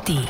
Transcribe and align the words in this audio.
ARD. 0.00 0.26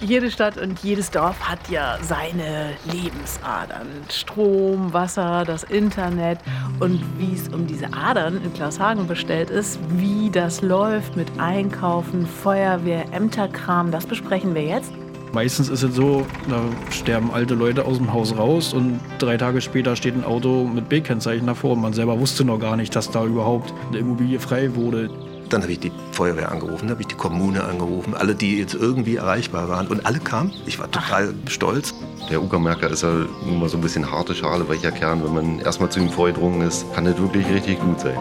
Jede 0.00 0.30
Stadt 0.30 0.58
und 0.58 0.80
jedes 0.80 1.10
Dorf 1.10 1.38
hat 1.40 1.70
ja 1.70 1.96
seine 2.02 2.70
Lebensadern. 2.92 3.86
Strom, 4.10 4.92
Wasser, 4.92 5.44
das 5.46 5.62
Internet. 5.62 6.40
Und 6.80 7.00
wie 7.18 7.34
es 7.34 7.48
um 7.48 7.66
diese 7.66 7.92
Adern 7.94 8.40
in 8.44 8.52
Klaushagen 8.52 9.06
bestellt 9.06 9.50
ist, 9.50 9.78
wie 9.96 10.30
das 10.30 10.60
läuft 10.60 11.16
mit 11.16 11.28
Einkaufen, 11.38 12.26
Feuerwehr, 12.26 13.04
Ämterkram, 13.12 13.90
das 13.92 14.06
besprechen 14.06 14.54
wir 14.54 14.64
jetzt. 14.64 14.92
Meistens 15.32 15.68
ist 15.68 15.82
es 15.82 15.94
so, 15.94 16.26
da 16.48 16.60
sterben 16.90 17.32
alte 17.32 17.54
Leute 17.54 17.84
aus 17.86 17.98
dem 17.98 18.12
Haus 18.12 18.36
raus 18.36 18.72
und 18.72 19.00
drei 19.18 19.36
Tage 19.36 19.60
später 19.60 19.96
steht 19.96 20.14
ein 20.14 20.24
Auto 20.24 20.64
mit 20.64 20.88
B-Kennzeichen 20.88 21.46
davor 21.46 21.72
und 21.72 21.80
man 21.80 21.92
selber 21.92 22.20
wusste 22.20 22.44
noch 22.44 22.58
gar 22.58 22.76
nicht, 22.76 22.94
dass 22.94 23.10
da 23.10 23.24
überhaupt 23.24 23.72
eine 23.88 23.98
Immobilie 23.98 24.38
frei 24.38 24.76
wurde. 24.76 25.10
Dann 25.54 25.62
habe 25.62 25.70
ich 25.70 25.78
die 25.78 25.92
Feuerwehr 26.10 26.50
angerufen, 26.50 26.90
habe 26.90 27.02
ich 27.02 27.06
die 27.06 27.14
Kommune 27.14 27.62
angerufen, 27.62 28.12
alle, 28.14 28.34
die 28.34 28.58
jetzt 28.58 28.74
irgendwie 28.74 29.14
erreichbar 29.14 29.68
waren. 29.68 29.86
Und 29.86 30.04
alle 30.04 30.18
kamen. 30.18 30.52
Ich 30.66 30.80
war 30.80 30.90
total 30.90 31.32
Ach. 31.32 31.48
stolz. 31.48 31.94
Der 32.28 32.42
Uckermärker 32.42 32.90
ist 32.90 33.04
ja 33.04 33.10
nun 33.46 33.60
mal 33.60 33.68
so 33.68 33.78
ein 33.78 33.80
bisschen 33.80 34.10
harte 34.10 34.34
Schale, 34.34 34.68
weicher 34.68 34.90
Kern. 34.90 35.22
Wenn 35.22 35.32
man 35.32 35.58
erstmal 35.60 35.90
zu 35.90 36.00
ihm 36.00 36.10
vorgedrungen 36.10 36.66
ist, 36.66 36.92
kann 36.92 37.04
das 37.04 37.16
wirklich 37.18 37.46
richtig 37.50 37.78
gut 37.78 38.00
sein. 38.00 38.18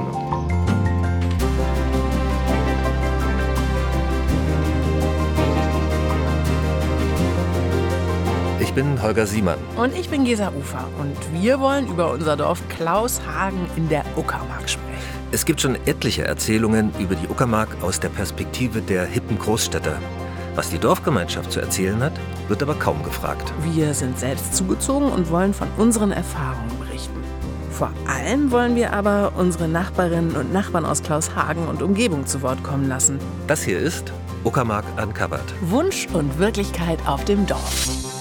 Ich 8.74 8.82
bin 8.84 9.00
Holger 9.04 9.28
Siemann. 9.28 9.60
Und 9.76 9.96
ich 9.96 10.10
bin 10.10 10.24
Gesa 10.24 10.48
Ufer. 10.48 10.88
Und 11.00 11.16
wir 11.32 11.60
wollen 11.60 11.88
über 11.88 12.12
unser 12.12 12.36
Dorf 12.36 12.60
Klaushagen 12.70 13.68
in 13.76 13.88
der 13.88 14.04
Uckermark 14.16 14.68
sprechen. 14.68 14.98
Es 15.32 15.46
gibt 15.46 15.62
schon 15.62 15.76
etliche 15.86 16.24
Erzählungen 16.24 16.92
über 16.98 17.14
die 17.14 17.28
Uckermark 17.28 17.70
aus 17.84 18.00
der 18.00 18.10
Perspektive 18.10 18.82
der 18.82 19.06
hippen 19.06 19.38
Großstädter. 19.38 20.00
Was 20.56 20.72
die 20.72 20.80
Dorfgemeinschaft 20.80 21.52
zu 21.52 21.60
erzählen 21.60 22.02
hat, 22.02 22.14
wird 22.48 22.64
aber 22.64 22.74
kaum 22.74 23.04
gefragt. 23.04 23.54
Wir 23.62 23.94
sind 23.94 24.18
selbst 24.18 24.56
zugezogen 24.56 25.12
und 25.12 25.30
wollen 25.30 25.54
von 25.54 25.68
unseren 25.78 26.12
Erfahrungen 26.12 26.80
berichten. 26.80 27.24
Vor 27.70 27.92
allem 28.08 28.50
wollen 28.50 28.76
wir 28.76 28.92
aber 28.92 29.34
unsere 29.38 29.68
Nachbarinnen 29.68 30.36
und 30.36 30.52
Nachbarn 30.52 30.86
aus 30.86 31.04
Klaushagen 31.04 31.68
und 31.68 31.84
Umgebung 31.84 32.26
zu 32.26 32.42
Wort 32.42 32.64
kommen 32.64 32.90
lassen. 32.90 33.20
Das 33.46 33.62
hier 33.62 33.78
ist 33.78 34.12
Uckermark 34.44 34.86
Uncovered. 35.00 35.54
Wunsch 35.62 36.08
und 36.12 36.40
Wirklichkeit 36.40 36.98
auf 37.06 37.24
dem 37.24 37.46
Dorf. 37.46 38.13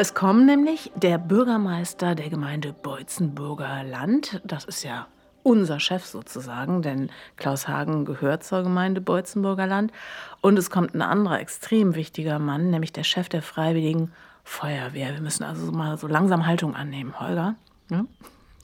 Es 0.00 0.14
kommen 0.14 0.46
nämlich 0.46 0.90
der 0.96 1.18
Bürgermeister 1.18 2.14
der 2.14 2.30
Gemeinde 2.30 2.72
Beutzenburger 2.72 3.84
Land, 3.84 4.40
das 4.44 4.64
ist 4.64 4.82
ja 4.82 5.08
unser 5.42 5.78
Chef 5.78 6.06
sozusagen, 6.06 6.80
denn 6.80 7.10
Klaus 7.36 7.68
Hagen 7.68 8.06
gehört 8.06 8.42
zur 8.42 8.62
Gemeinde 8.62 9.02
Beutzenburger 9.02 9.66
Land. 9.66 9.92
Und 10.40 10.58
es 10.58 10.70
kommt 10.70 10.94
ein 10.94 11.02
anderer 11.02 11.38
extrem 11.38 11.96
wichtiger 11.96 12.38
Mann, 12.38 12.70
nämlich 12.70 12.94
der 12.94 13.04
Chef 13.04 13.28
der 13.28 13.42
Freiwilligen 13.42 14.10
Feuerwehr. 14.42 15.12
Wir 15.12 15.20
müssen 15.20 15.44
also 15.44 15.70
mal 15.70 15.98
so 15.98 16.06
langsam 16.06 16.46
Haltung 16.46 16.74
annehmen, 16.74 17.20
Holger. 17.20 17.56
Ja, 17.90 18.06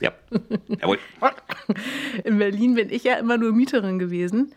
ja. 0.01 0.13
jawohl. 0.81 0.99
In 2.25 2.39
Berlin 2.39 2.77
bin 2.77 2.89
ich 2.89 3.05
ja 3.05 3.17
immer 3.17 3.37
nur 3.37 3.53
Mieterin 3.53 3.99
gewesen 3.99 4.55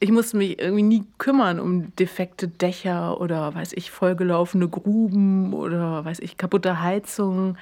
ich 0.00 0.10
musste 0.10 0.36
mich 0.36 0.60
irgendwie 0.60 0.82
nie 0.82 1.04
kümmern 1.18 1.58
um 1.58 1.94
defekte 1.96 2.48
Dächer 2.48 3.20
oder 3.20 3.54
weiß 3.54 3.72
ich, 3.74 3.90
vollgelaufene 3.90 4.68
Gruben 4.68 5.52
oder 5.54 6.04
weiß 6.04 6.20
ich, 6.20 6.36
kaputte 6.36 6.82
Heizungen. 6.82 7.58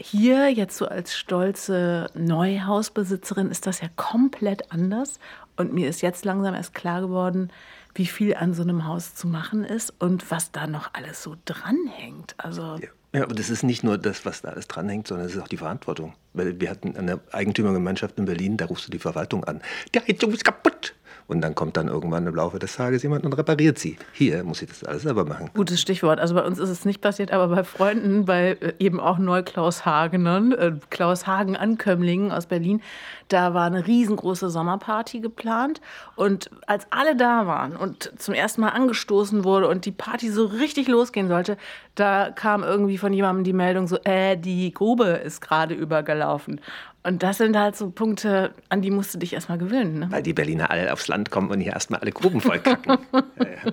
Hier 0.00 0.48
jetzt 0.48 0.76
so 0.76 0.86
als 0.86 1.16
stolze 1.16 2.06
Neuhausbesitzerin 2.14 3.50
ist 3.50 3.66
das 3.66 3.80
ja 3.80 3.88
komplett 3.96 4.72
anders. 4.72 5.18
Und 5.56 5.72
mir 5.72 5.88
ist 5.88 6.02
jetzt 6.02 6.24
langsam 6.24 6.54
erst 6.54 6.72
klar 6.72 7.00
geworden, 7.00 7.50
wie 7.94 8.06
viel 8.06 8.36
an 8.36 8.54
so 8.54 8.62
einem 8.62 8.86
Haus 8.86 9.14
zu 9.14 9.26
machen 9.26 9.64
ist 9.64 9.92
und 9.98 10.30
was 10.30 10.52
da 10.52 10.68
noch 10.68 10.94
alles 10.94 11.22
so 11.22 11.34
dranhängt. 11.44 12.34
Also 12.38 12.76
ja. 12.76 12.88
Ja, 13.14 13.22
aber 13.22 13.34
das 13.34 13.48
ist 13.48 13.62
nicht 13.62 13.82
nur 13.84 13.96
das, 13.96 14.26
was 14.26 14.42
da 14.42 14.50
alles 14.50 14.68
dranhängt, 14.68 15.08
sondern 15.08 15.26
es 15.26 15.34
ist 15.34 15.40
auch 15.40 15.48
die 15.48 15.56
Verantwortung. 15.56 16.12
Weil 16.34 16.60
wir 16.60 16.68
hatten 16.68 16.94
eine 16.96 17.20
Eigentümergemeinschaft 17.32 18.18
in 18.18 18.26
Berlin, 18.26 18.58
da 18.58 18.66
rufst 18.66 18.86
du 18.86 18.90
die 18.90 18.98
Verwaltung 18.98 19.44
an. 19.44 19.62
Die 19.94 20.00
Heizung 20.00 20.32
ist 20.32 20.44
kaputt. 20.44 20.94
Und 21.28 21.42
dann 21.42 21.54
kommt 21.54 21.76
dann 21.76 21.88
irgendwann 21.88 22.26
im 22.26 22.34
Laufe 22.34 22.58
des 22.58 22.74
Tages 22.74 23.02
jemand 23.02 23.26
und 23.26 23.34
repariert 23.34 23.78
sie. 23.78 23.98
Hier 24.12 24.42
muss 24.44 24.62
ich 24.62 24.70
das 24.70 24.82
alles 24.82 25.02
selber 25.02 25.26
machen. 25.26 25.50
Gutes 25.54 25.78
Stichwort. 25.78 26.18
Also 26.20 26.34
bei 26.34 26.42
uns 26.42 26.58
ist 26.58 26.70
es 26.70 26.86
nicht 26.86 27.02
passiert, 27.02 27.32
aber 27.32 27.48
bei 27.54 27.64
Freunden, 27.64 28.24
bei 28.24 28.56
äh, 28.60 28.72
eben 28.78 28.98
auch 28.98 29.18
Neu-Klaus 29.18 29.84
Hagenern, 29.84 30.52
äh, 30.52 30.72
Klaus 30.88 31.26
Hagen-Ankömmlingen 31.26 32.32
aus 32.32 32.46
Berlin, 32.46 32.80
da 33.28 33.52
war 33.52 33.66
eine 33.66 33.86
riesengroße 33.86 34.48
Sommerparty 34.48 35.20
geplant. 35.20 35.82
Und 36.16 36.48
als 36.66 36.86
alle 36.88 37.14
da 37.14 37.46
waren 37.46 37.76
und 37.76 38.10
zum 38.16 38.32
ersten 38.32 38.62
Mal 38.62 38.70
angestoßen 38.70 39.44
wurde 39.44 39.68
und 39.68 39.84
die 39.84 39.92
Party 39.92 40.30
so 40.30 40.46
richtig 40.46 40.88
losgehen 40.88 41.28
sollte, 41.28 41.58
da 41.94 42.30
kam 42.30 42.62
irgendwie 42.62 42.96
von 42.96 43.12
jemandem 43.12 43.44
die 43.44 43.52
Meldung 43.52 43.86
so, 43.86 43.98
äh, 44.04 44.36
die 44.38 44.72
Grube 44.72 45.04
ist 45.04 45.42
gerade 45.42 45.74
übergelaufen. 45.74 46.60
Und 47.08 47.22
das 47.22 47.38
sind 47.38 47.56
halt 47.56 47.74
so 47.74 47.90
Punkte, 47.90 48.52
an 48.68 48.82
die 48.82 48.90
musst 48.90 49.14
du 49.14 49.18
dich 49.18 49.32
erstmal 49.32 49.56
gewöhnen. 49.56 50.00
Ne? 50.00 50.08
Weil 50.10 50.22
die 50.22 50.34
Berliner 50.34 50.70
alle 50.70 50.92
aufs 50.92 51.08
Land 51.08 51.30
kommen 51.30 51.50
und 51.50 51.58
hier 51.58 51.72
erstmal 51.72 52.00
alle 52.00 52.12
Gruben 52.12 52.42
voll 52.42 52.58
kacken. 52.58 52.98
ja, 53.12 53.22
ja. 53.38 53.72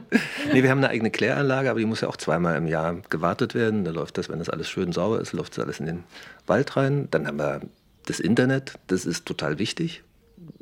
Nee, 0.53 0.63
wir 0.63 0.69
haben 0.69 0.77
eine 0.77 0.87
eigene 0.87 1.11
Kläranlage, 1.11 1.69
aber 1.69 1.79
die 1.79 1.85
muss 1.85 1.99
ja 1.99 2.07
auch 2.07 2.15
zweimal 2.15 2.55
im 2.55 2.65
Jahr 2.65 2.95
gewartet 3.09 3.53
werden. 3.53 3.83
Da 3.83 3.91
läuft 3.91 4.17
das, 4.17 4.29
wenn 4.29 4.39
das 4.39 4.49
alles 4.49 4.69
schön 4.69 4.93
sauber 4.93 5.19
ist, 5.19 5.33
läuft 5.33 5.57
das 5.57 5.65
alles 5.65 5.81
in 5.81 5.85
den 5.85 6.03
Wald 6.47 6.77
rein. 6.77 7.09
Dann 7.11 7.27
haben 7.27 7.37
wir 7.37 7.59
das 8.05 8.21
Internet, 8.21 8.75
das 8.87 9.05
ist 9.05 9.25
total 9.25 9.59
wichtig 9.59 10.01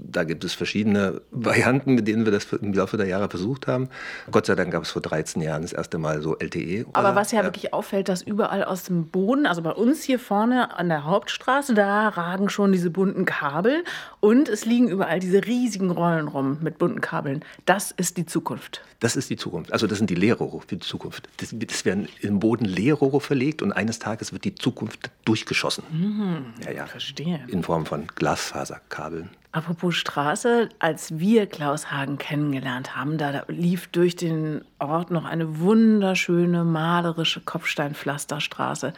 da 0.03 0.23
gibt 0.23 0.43
es 0.43 0.53
verschiedene 0.53 1.21
Varianten, 1.31 1.95
mit 1.95 2.07
denen 2.07 2.25
wir 2.25 2.31
das 2.31 2.51
im 2.53 2.73
Laufe 2.73 2.97
der 2.97 3.07
Jahre 3.07 3.29
versucht 3.29 3.67
haben. 3.67 3.89
Gott 4.31 4.45
sei 4.45 4.55
Dank 4.55 4.71
gab 4.71 4.83
es 4.83 4.91
vor 4.91 5.01
13 5.01 5.41
Jahren 5.41 5.61
das 5.61 5.73
erste 5.73 5.97
Mal 5.97 6.21
so 6.21 6.37
LTE. 6.37 6.85
Aber 6.93 7.15
was 7.15 7.31
ja, 7.31 7.39
ja 7.39 7.45
wirklich 7.45 7.73
auffällt, 7.73 8.09
dass 8.09 8.21
überall 8.21 8.63
aus 8.63 8.83
dem 8.83 9.07
Boden, 9.07 9.45
also 9.45 9.61
bei 9.61 9.71
uns 9.71 10.03
hier 10.03 10.19
vorne 10.19 10.77
an 10.77 10.89
der 10.89 11.05
Hauptstraße, 11.05 11.73
da 11.73 12.09
ragen 12.09 12.49
schon 12.49 12.71
diese 12.71 12.89
bunten 12.89 13.25
Kabel 13.25 13.83
und 14.19 14.49
es 14.49 14.65
liegen 14.65 14.89
überall 14.89 15.19
diese 15.19 15.45
riesigen 15.45 15.91
Rollen 15.91 16.27
rum 16.27 16.57
mit 16.61 16.77
bunten 16.77 17.01
Kabeln. 17.01 17.43
Das 17.65 17.91
ist 17.91 18.17
die 18.17 18.25
Zukunft. 18.25 18.81
Das 18.99 19.15
ist 19.15 19.29
die 19.29 19.35
Zukunft. 19.35 19.73
Also 19.73 19.87
das 19.87 19.97
sind 19.97 20.09
die 20.09 20.15
Leerrohre 20.15 20.61
für 20.61 20.75
die 20.75 20.79
Zukunft. 20.79 21.27
Das, 21.37 21.53
das 21.53 21.85
werden 21.85 22.07
im 22.21 22.39
Boden 22.39 22.65
Leerrohre 22.65 23.19
verlegt 23.19 23.61
und 23.61 23.71
eines 23.71 23.99
Tages 23.99 24.31
wird 24.31 24.45
die 24.45 24.55
Zukunft 24.55 25.11
durchgeschossen. 25.25 25.83
Mhm, 25.91 26.45
ja, 26.63 26.71
ja. 26.71 26.85
Verstehe. 26.85 27.41
In 27.47 27.63
Form 27.63 27.85
von 27.85 28.07
Glasfaserkabeln. 28.07 29.29
Apropos 29.53 29.92
Straße, 29.93 30.69
als 30.79 31.19
wir 31.19 31.45
Klaus 31.45 31.91
Hagen 31.91 32.17
kennengelernt 32.17 32.95
haben, 32.95 33.17
da 33.17 33.43
lief 33.47 33.87
durch 33.87 34.15
den 34.15 34.63
Ort 34.79 35.11
noch 35.11 35.25
eine 35.25 35.59
wunderschöne, 35.59 36.63
malerische 36.63 37.41
Kopfsteinpflasterstraße. 37.41 38.93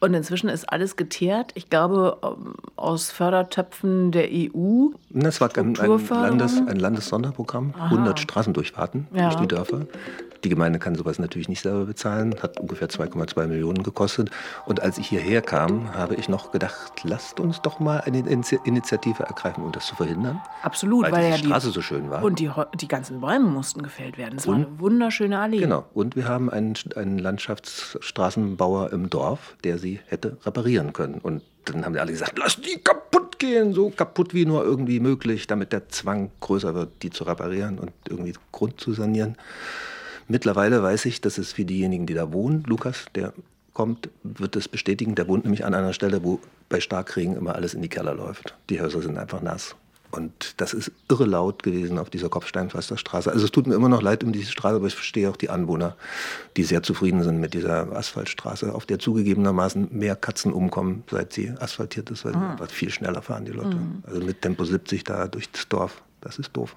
Und 0.00 0.14
inzwischen 0.14 0.48
ist 0.48 0.64
alles 0.72 0.96
geteert. 0.96 1.52
Ich 1.54 1.68
glaube, 1.68 2.16
ähm, 2.22 2.54
aus 2.76 3.10
Fördertöpfen 3.10 4.10
der 4.10 4.28
EU. 4.32 4.88
Das 5.10 5.40
war 5.42 5.54
ein, 5.56 5.78
ein, 5.78 5.92
Landes, 6.08 6.56
ein 6.66 6.78
Landessonderprogramm. 6.78 7.74
Aha. 7.76 7.84
100 7.86 8.18
Straßendurchfahrten 8.18 9.08
ja. 9.12 9.28
durch 9.28 9.40
die 9.42 9.48
Dörfer. 9.48 9.86
Die 10.44 10.48
Gemeinde 10.48 10.78
kann 10.78 10.94
sowas 10.94 11.18
natürlich 11.18 11.48
nicht 11.48 11.62
selber 11.62 11.84
bezahlen, 11.84 12.34
hat 12.42 12.58
ungefähr 12.58 12.88
2,2 12.88 13.46
Millionen 13.46 13.82
gekostet. 13.82 14.30
Und 14.66 14.80
als 14.80 14.96
ich 14.96 15.08
hierher 15.08 15.42
kam, 15.42 15.94
habe 15.94 16.14
ich 16.14 16.28
noch 16.28 16.50
gedacht, 16.50 16.92
lasst 17.04 17.40
uns 17.40 17.60
doch 17.60 17.78
mal 17.78 18.00
eine 18.00 18.20
Initiative 18.20 19.22
ergreifen, 19.22 19.64
um 19.64 19.72
das 19.72 19.86
zu 19.86 19.96
verhindern. 19.96 20.40
Absolut, 20.62 21.04
weil, 21.04 21.12
weil 21.12 21.24
die 21.24 21.30
ja 21.30 21.38
Straße 21.38 21.68
die, 21.68 21.74
so 21.74 21.82
schön 21.82 22.10
war. 22.10 22.22
Und 22.22 22.38
die, 22.38 22.50
die 22.76 22.88
ganzen 22.88 23.20
Bäume 23.20 23.48
mussten 23.48 23.82
gefällt 23.82 24.16
werden. 24.16 24.38
Es 24.38 24.46
war 24.46 24.54
eine 24.54 24.78
wunderschöne 24.78 25.38
Allee. 25.38 25.58
Genau. 25.58 25.84
Und 25.92 26.16
wir 26.16 26.26
haben 26.26 26.48
einen, 26.50 26.74
einen 26.96 27.18
Landschaftsstraßenbauer 27.18 28.92
im 28.92 29.10
Dorf, 29.10 29.56
der 29.64 29.78
sie 29.78 30.00
hätte 30.06 30.38
reparieren 30.44 30.92
können. 30.92 31.20
Und 31.20 31.42
dann 31.66 31.84
haben 31.84 31.92
die 31.92 32.00
alle 32.00 32.12
gesagt, 32.12 32.38
lass 32.38 32.60
die 32.60 32.78
kaputt 32.78 33.38
gehen, 33.38 33.74
so 33.74 33.90
kaputt 33.90 34.34
wie 34.34 34.46
nur 34.46 34.64
irgendwie 34.64 35.00
möglich, 35.00 35.46
damit 35.46 35.72
der 35.72 35.88
Zwang 35.88 36.30
größer 36.40 36.74
wird, 36.74 37.02
die 37.02 37.10
zu 37.10 37.24
reparieren 37.24 37.78
und 37.78 37.92
irgendwie 38.08 38.34
Grund 38.52 38.80
zu 38.80 38.92
sanieren. 38.92 39.36
Mittlerweile 40.30 40.80
weiß 40.80 41.06
ich, 41.06 41.20
dass 41.20 41.38
es 41.38 41.52
für 41.52 41.64
diejenigen, 41.64 42.06
die 42.06 42.14
da 42.14 42.32
wohnen, 42.32 42.62
Lukas, 42.62 43.06
der 43.16 43.32
kommt, 43.72 44.08
wird 44.22 44.54
es 44.54 44.68
bestätigen, 44.68 45.16
der 45.16 45.26
wohnt 45.26 45.42
nämlich 45.42 45.64
an 45.64 45.74
einer 45.74 45.92
Stelle, 45.92 46.22
wo 46.22 46.38
bei 46.68 46.80
Starkregen 46.80 47.36
immer 47.36 47.56
alles 47.56 47.74
in 47.74 47.82
die 47.82 47.88
Keller 47.88 48.14
läuft. 48.14 48.54
Die 48.68 48.80
Häuser 48.80 49.02
sind 49.02 49.18
einfach 49.18 49.42
nass. 49.42 49.74
Und 50.12 50.54
das 50.60 50.72
ist 50.72 50.92
irre 51.08 51.24
laut 51.24 51.64
gewesen 51.64 51.98
auf 51.98 52.10
dieser 52.10 52.28
Kopfsteinpflasterstraße. 52.28 53.32
Also 53.32 53.44
es 53.44 53.50
tut 53.50 53.66
mir 53.66 53.74
immer 53.74 53.88
noch 53.88 54.02
leid 54.02 54.22
um 54.22 54.30
diese 54.30 54.52
Straße, 54.52 54.76
aber 54.76 54.86
ich 54.86 54.94
verstehe 54.94 55.28
auch 55.28 55.36
die 55.36 55.50
Anwohner, 55.50 55.96
die 56.56 56.62
sehr 56.62 56.84
zufrieden 56.84 57.24
sind 57.24 57.40
mit 57.40 57.52
dieser 57.52 57.90
Asphaltstraße, 57.90 58.72
auf 58.72 58.86
der 58.86 59.00
zugegebenermaßen 59.00 59.88
mehr 59.90 60.14
Katzen 60.14 60.52
umkommen, 60.52 61.02
seit 61.10 61.32
sie 61.32 61.50
asphaltiert 61.58 62.08
ist, 62.10 62.24
weil 62.24 62.34
mhm. 62.36 62.56
viel 62.68 62.90
schneller 62.90 63.22
fahren 63.22 63.46
die 63.46 63.52
Leute. 63.52 63.76
Mhm. 63.76 64.04
Also 64.06 64.20
mit 64.20 64.42
Tempo 64.42 64.64
70 64.64 65.02
da 65.02 65.26
durchs 65.26 65.68
Dorf, 65.68 66.02
das 66.20 66.38
ist 66.38 66.56
doof. 66.56 66.76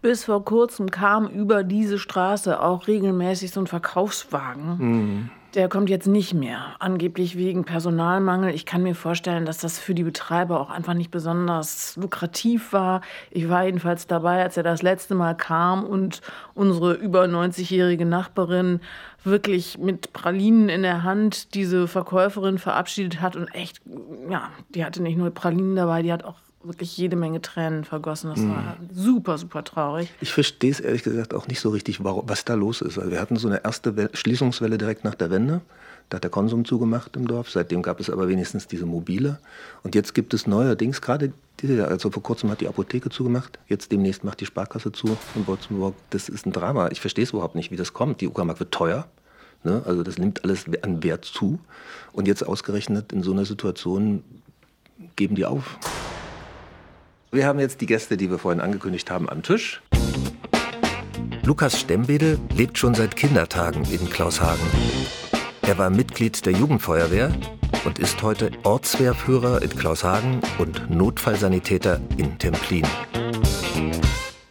Bis 0.00 0.24
vor 0.24 0.44
kurzem 0.44 0.90
kam 0.90 1.26
über 1.28 1.64
diese 1.64 1.98
Straße 1.98 2.62
auch 2.62 2.86
regelmäßig 2.86 3.50
so 3.50 3.60
ein 3.60 3.66
Verkaufswagen. 3.66 4.76
Mhm. 4.78 5.30
Der 5.54 5.70
kommt 5.70 5.88
jetzt 5.88 6.06
nicht 6.06 6.34
mehr, 6.34 6.76
angeblich 6.78 7.36
wegen 7.38 7.64
Personalmangel. 7.64 8.54
Ich 8.54 8.66
kann 8.66 8.82
mir 8.82 8.94
vorstellen, 8.94 9.46
dass 9.46 9.56
das 9.58 9.78
für 9.78 9.94
die 9.94 10.02
Betreiber 10.02 10.60
auch 10.60 10.68
einfach 10.68 10.92
nicht 10.92 11.10
besonders 11.10 11.96
lukrativ 11.96 12.74
war. 12.74 13.00
Ich 13.30 13.48
war 13.48 13.64
jedenfalls 13.64 14.06
dabei, 14.06 14.42
als 14.42 14.58
er 14.58 14.62
das 14.62 14.82
letzte 14.82 15.14
Mal 15.14 15.34
kam 15.34 15.84
und 15.84 16.20
unsere 16.52 16.92
über 16.92 17.24
90-jährige 17.24 18.04
Nachbarin 18.04 18.80
wirklich 19.24 19.78
mit 19.78 20.12
Pralinen 20.12 20.68
in 20.68 20.82
der 20.82 21.02
Hand 21.02 21.54
diese 21.54 21.88
Verkäuferin 21.88 22.58
verabschiedet 22.58 23.22
hat 23.22 23.34
und 23.34 23.48
echt, 23.54 23.80
ja, 24.28 24.50
die 24.68 24.84
hatte 24.84 25.02
nicht 25.02 25.16
nur 25.16 25.30
Pralinen 25.30 25.76
dabei, 25.76 26.02
die 26.02 26.12
hat 26.12 26.24
auch 26.24 26.36
wirklich 26.62 26.96
jede 26.96 27.16
Menge 27.16 27.40
Tränen 27.40 27.84
vergossen. 27.84 28.30
Das 28.30 28.42
war 28.42 28.76
super, 28.92 29.38
super 29.38 29.64
traurig. 29.64 30.12
Ich 30.20 30.32
verstehe 30.32 30.70
es 30.70 30.80
ehrlich 30.80 31.02
gesagt 31.02 31.32
auch 31.34 31.46
nicht 31.46 31.60
so 31.60 31.70
richtig, 31.70 32.02
was 32.02 32.44
da 32.44 32.54
los 32.54 32.80
ist. 32.80 32.98
Also 32.98 33.10
wir 33.10 33.20
hatten 33.20 33.36
so 33.36 33.48
eine 33.48 33.64
erste 33.64 33.96
Wel 33.96 34.10
Schließungswelle 34.12 34.78
direkt 34.78 35.04
nach 35.04 35.14
der 35.14 35.30
Wende. 35.30 35.60
Da 36.08 36.16
hat 36.16 36.24
der 36.24 36.30
Konsum 36.30 36.64
zugemacht 36.64 37.16
im 37.16 37.26
Dorf. 37.26 37.50
Seitdem 37.50 37.82
gab 37.82 38.00
es 38.00 38.10
aber 38.10 38.28
wenigstens 38.28 38.66
diese 38.66 38.86
mobile. 38.86 39.38
Und 39.82 39.94
jetzt 39.94 40.14
gibt 40.14 40.34
es 40.34 40.46
neuerdings 40.46 41.00
gerade 41.00 41.32
also 41.88 42.10
vor 42.10 42.22
kurzem 42.22 42.50
hat 42.50 42.60
die 42.60 42.68
Apotheke 42.68 43.10
zugemacht. 43.10 43.58
Jetzt 43.66 43.90
demnächst 43.90 44.22
macht 44.22 44.40
die 44.40 44.46
Sparkasse 44.46 44.92
zu 44.92 45.16
in 45.34 45.46
Wolzenburg. 45.46 45.94
Das 46.10 46.28
ist 46.28 46.46
ein 46.46 46.52
Drama. 46.52 46.88
Ich 46.92 47.00
verstehe 47.00 47.24
es 47.24 47.30
überhaupt 47.30 47.56
nicht, 47.56 47.72
wie 47.72 47.76
das 47.76 47.92
kommt. 47.92 48.20
Die 48.20 48.28
Uckermark 48.28 48.60
wird 48.60 48.72
teuer. 48.72 49.08
Ne? 49.64 49.82
Also 49.84 50.04
das 50.04 50.18
nimmt 50.18 50.44
alles 50.44 50.66
an 50.82 51.02
Wert 51.02 51.24
zu. 51.24 51.58
Und 52.12 52.28
jetzt 52.28 52.46
ausgerechnet 52.46 53.12
in 53.12 53.24
so 53.24 53.32
einer 53.32 53.44
Situation 53.44 54.22
geben 55.16 55.34
die 55.34 55.46
auf. 55.46 55.78
Wir 57.30 57.46
haben 57.46 57.60
jetzt 57.60 57.82
die 57.82 57.86
Gäste, 57.86 58.16
die 58.16 58.30
wir 58.30 58.38
vorhin 58.38 58.62
angekündigt 58.62 59.10
haben, 59.10 59.28
am 59.28 59.42
Tisch. 59.42 59.82
Lukas 61.44 61.78
Stembede 61.78 62.38
lebt 62.56 62.78
schon 62.78 62.94
seit 62.94 63.16
Kindertagen 63.16 63.84
in 63.84 64.08
Klaushagen. 64.08 64.64
Er 65.60 65.76
war 65.76 65.90
Mitglied 65.90 66.46
der 66.46 66.54
Jugendfeuerwehr 66.54 67.30
und 67.84 67.98
ist 67.98 68.22
heute 68.22 68.50
Ortswehrführer 68.62 69.60
in 69.60 69.68
Klaushagen 69.68 70.40
und 70.58 70.88
Notfallsanitäter 70.90 72.00
in 72.16 72.38
Templin. 72.38 72.86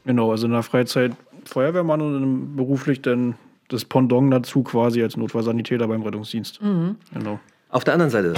Genau, 0.06 0.30
also 0.30 0.46
in 0.46 0.52
der 0.52 0.62
Freizeit 0.62 1.14
Feuerwehrmann 1.46 2.02
und 2.02 2.56
beruflich 2.56 3.02
dann 3.02 3.36
das 3.70 3.86
Pendant 3.86 4.32
dazu 4.32 4.62
quasi 4.62 5.02
als 5.02 5.18
Notfallsanitäter 5.18 5.88
beim 5.88 6.04
Rettungsdienst. 6.04 6.60
Genau. 6.60 7.40
Auf 7.70 7.84
der 7.84 7.96
anderen 7.96 8.12
Seite 8.12 8.36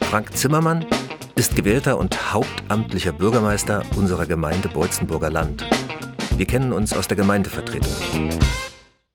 Frank 0.00 0.36
Zimmermann 0.36 0.84
ist 1.36 1.56
gewählter 1.56 1.98
und 1.98 2.32
hauptamtlicher 2.32 3.12
Bürgermeister 3.12 3.82
unserer 3.96 4.26
Gemeinde 4.26 4.68
Beutzenburger 4.68 5.30
Land. 5.30 5.66
Wir 6.36 6.46
kennen 6.46 6.72
uns 6.72 6.92
aus 6.92 7.08
der 7.08 7.16
Gemeindevertretung. 7.16 8.30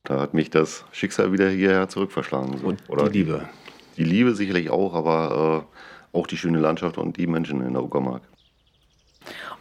Da 0.03 0.19
hat 0.19 0.33
mich 0.33 0.49
das 0.49 0.83
Schicksal 0.91 1.31
wieder 1.31 1.49
hierher 1.49 1.87
zurückverschlagen. 1.87 2.57
So. 2.57 2.67
und 2.67 2.83
Oder 2.89 3.09
die 3.09 3.19
Liebe. 3.19 3.47
Die 3.97 4.03
Liebe 4.03 4.35
sicherlich 4.35 4.69
auch, 4.69 4.93
aber 4.93 5.65
äh, 6.13 6.17
auch 6.17 6.27
die 6.27 6.37
schöne 6.37 6.59
Landschaft 6.59 6.97
und 6.97 7.15
die 7.15 7.27
Menschen 7.27 7.61
in 7.61 7.73
der 7.73 7.83
Uckermark. 7.83 8.23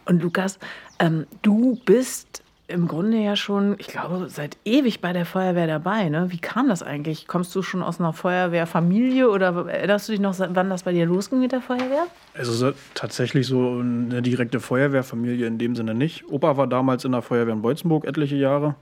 Und 0.06 0.22
Lukas, 0.22 0.58
ähm, 0.98 1.26
du 1.42 1.78
bist 1.84 2.42
im 2.68 2.86
Grunde 2.86 3.16
ja 3.18 3.34
schon, 3.34 3.76
ich 3.78 3.86
glaube, 3.88 4.26
seit 4.28 4.58
ewig 4.66 5.00
bei 5.00 5.14
der 5.14 5.24
Feuerwehr 5.24 5.66
dabei. 5.66 6.10
Ne? 6.10 6.26
Wie 6.30 6.38
kam 6.38 6.68
das 6.68 6.82
eigentlich? 6.82 7.26
Kommst 7.26 7.54
du 7.54 7.62
schon 7.62 7.82
aus 7.82 7.98
einer 7.98 8.12
Feuerwehrfamilie 8.12 9.28
oder 9.30 9.66
erinnerst 9.68 10.08
du 10.08 10.12
dich 10.12 10.20
noch, 10.20 10.38
wann 10.38 10.68
das 10.68 10.82
bei 10.82 10.92
dir 10.92 11.06
losging 11.06 11.40
mit 11.40 11.52
der 11.52 11.62
Feuerwehr? 11.62 12.06
Also 12.34 12.52
so- 12.52 12.72
tatsächlich 12.94 13.46
so 13.46 13.78
eine 13.80 14.20
direkte 14.20 14.60
Feuerwehrfamilie 14.60 15.46
in 15.46 15.56
dem 15.56 15.74
Sinne 15.76 15.94
nicht. 15.94 16.28
Opa 16.30 16.58
war 16.58 16.66
damals 16.66 17.06
in 17.06 17.12
der 17.12 17.22
Feuerwehr 17.22 17.54
in 17.54 17.62
Beutzenburg 17.62 18.04
etliche 18.04 18.36
Jahre. 18.36 18.74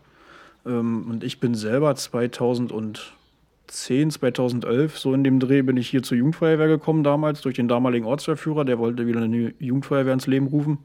Ähm, 0.67 1.06
und 1.09 1.23
ich 1.23 1.39
bin 1.39 1.55
selber 1.55 1.94
2010, 1.94 4.11
2011, 4.11 4.99
so 4.99 5.15
in 5.15 5.23
dem 5.23 5.39
Dreh, 5.39 5.62
bin 5.62 5.77
ich 5.77 5.89
hier 5.89 6.03
zur 6.03 6.19
Jugendfeuerwehr 6.19 6.67
gekommen 6.69 7.05
damals, 7.05 7.41
durch 7.43 7.55
den 7.55 7.69
damaligen 7.69 8.05
Ortswehrführer. 8.06 8.65
Der 8.65 8.79
wollte 8.81 9.06
wieder 9.06 9.23
eine 9.23 9.55
Jugendfeuerwehr 9.61 10.12
ins 10.12 10.27
Leben 10.27 10.49
rufen. 10.49 10.79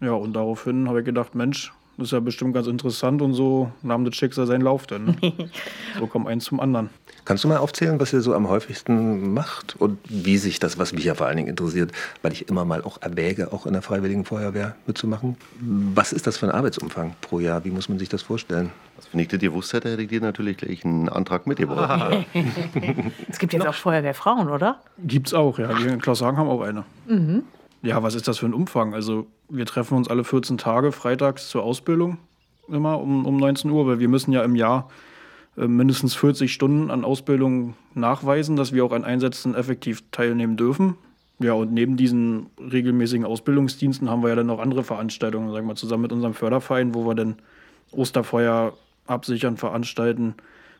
Ja, 0.00 0.12
und 0.12 0.34
daraufhin 0.34 0.88
habe 0.88 0.98
ich 1.00 1.06
gedacht, 1.06 1.34
Mensch, 1.34 1.72
das 1.96 2.08
ist 2.08 2.12
ja 2.12 2.20
bestimmt 2.20 2.54
ganz 2.54 2.66
interessant 2.66 3.22
und 3.22 3.32
so 3.32 3.72
nahm 3.82 4.04
das 4.04 4.14
Schicksal 4.16 4.46
seinen 4.46 4.60
Lauf 4.60 4.86
dann. 4.86 5.04
Ne? 5.06 5.16
so 5.98 6.06
kommt 6.06 6.28
eins 6.28 6.44
zum 6.44 6.60
anderen. 6.60 6.90
Kannst 7.24 7.42
du 7.42 7.48
mal 7.48 7.56
aufzählen, 7.56 7.98
was 7.98 8.12
ihr 8.12 8.20
so 8.20 8.34
am 8.34 8.48
häufigsten 8.48 9.32
macht 9.32 9.74
und 9.80 9.98
wie 10.08 10.36
sich 10.36 10.60
das, 10.60 10.78
was 10.78 10.92
mich 10.92 11.04
ja 11.04 11.14
vor 11.14 11.26
allen 11.26 11.38
Dingen 11.38 11.48
interessiert, 11.48 11.90
weil 12.22 12.32
ich 12.32 12.48
immer 12.48 12.64
mal 12.64 12.82
auch 12.82 13.02
erwäge, 13.02 13.52
auch 13.52 13.66
in 13.66 13.72
der 13.72 13.82
Freiwilligen 13.82 14.24
Feuerwehr 14.24 14.76
mitzumachen. 14.86 15.36
Was 15.60 16.12
ist 16.12 16.26
das 16.26 16.36
für 16.36 16.46
ein 16.46 16.52
Arbeitsumfang 16.52 17.16
pro 17.22 17.40
Jahr? 17.40 17.64
Wie 17.64 17.70
muss 17.70 17.88
man 17.88 17.98
sich 17.98 18.08
das 18.08 18.22
vorstellen? 18.22 18.70
Also, 18.96 19.08
wenn 19.12 19.20
ich 19.20 19.28
das 19.28 19.40
gewusst 19.40 19.72
hätte, 19.72 19.90
hätte 19.90 20.02
ich 20.02 20.08
dir 20.08 20.20
natürlich 20.20 20.58
gleich 20.58 20.84
einen 20.84 21.08
Antrag 21.08 21.46
mitgebracht. 21.46 22.26
Es 23.28 23.38
gibt 23.38 23.52
jetzt 23.52 23.66
auch 23.66 23.74
Feuerwehrfrauen, 23.74 24.48
oder? 24.48 24.80
Gibt's 24.98 25.34
auch, 25.34 25.58
ja. 25.58 25.76
Wir 25.78 25.92
in 25.92 26.00
Klaushagen 26.00 26.38
haben 26.38 26.48
auch 26.48 26.60
eine. 26.60 26.84
Ja, 27.86 28.02
was 28.02 28.16
ist 28.16 28.26
das 28.26 28.38
für 28.38 28.46
ein 28.46 28.54
Umfang? 28.54 28.94
Also 28.94 29.28
wir 29.48 29.64
treffen 29.64 29.96
uns 29.96 30.08
alle 30.08 30.24
14 30.24 30.58
Tage 30.58 30.90
freitags 30.90 31.48
zur 31.48 31.62
Ausbildung 31.62 32.18
immer 32.66 33.00
um, 33.00 33.24
um 33.24 33.36
19 33.36 33.70
Uhr, 33.70 33.86
weil 33.86 34.00
wir 34.00 34.08
müssen 34.08 34.32
ja 34.32 34.42
im 34.42 34.56
Jahr 34.56 34.90
äh, 35.56 35.68
mindestens 35.68 36.16
40 36.16 36.52
Stunden 36.52 36.90
an 36.90 37.04
Ausbildung 37.04 37.74
nachweisen, 37.94 38.56
dass 38.56 38.72
wir 38.72 38.84
auch 38.84 38.90
an 38.90 39.04
Einsätzen 39.04 39.54
effektiv 39.54 40.02
teilnehmen 40.10 40.56
dürfen. 40.56 40.96
Ja, 41.38 41.52
und 41.52 41.72
neben 41.72 41.96
diesen 41.96 42.46
regelmäßigen 42.58 43.24
Ausbildungsdiensten 43.24 44.10
haben 44.10 44.22
wir 44.22 44.30
ja 44.30 44.34
dann 44.34 44.48
noch 44.48 44.58
andere 44.58 44.82
Veranstaltungen, 44.82 45.52
sagen 45.52 45.66
wir 45.66 45.74
mal, 45.74 45.76
zusammen 45.76 46.02
mit 46.02 46.12
unserem 46.12 46.34
Förderverein, 46.34 46.92
wo 46.92 47.06
wir 47.06 47.14
dann 47.14 47.36
Osterfeuer 47.92 48.72
absichern, 49.06 49.58
veranstalten 49.58 50.34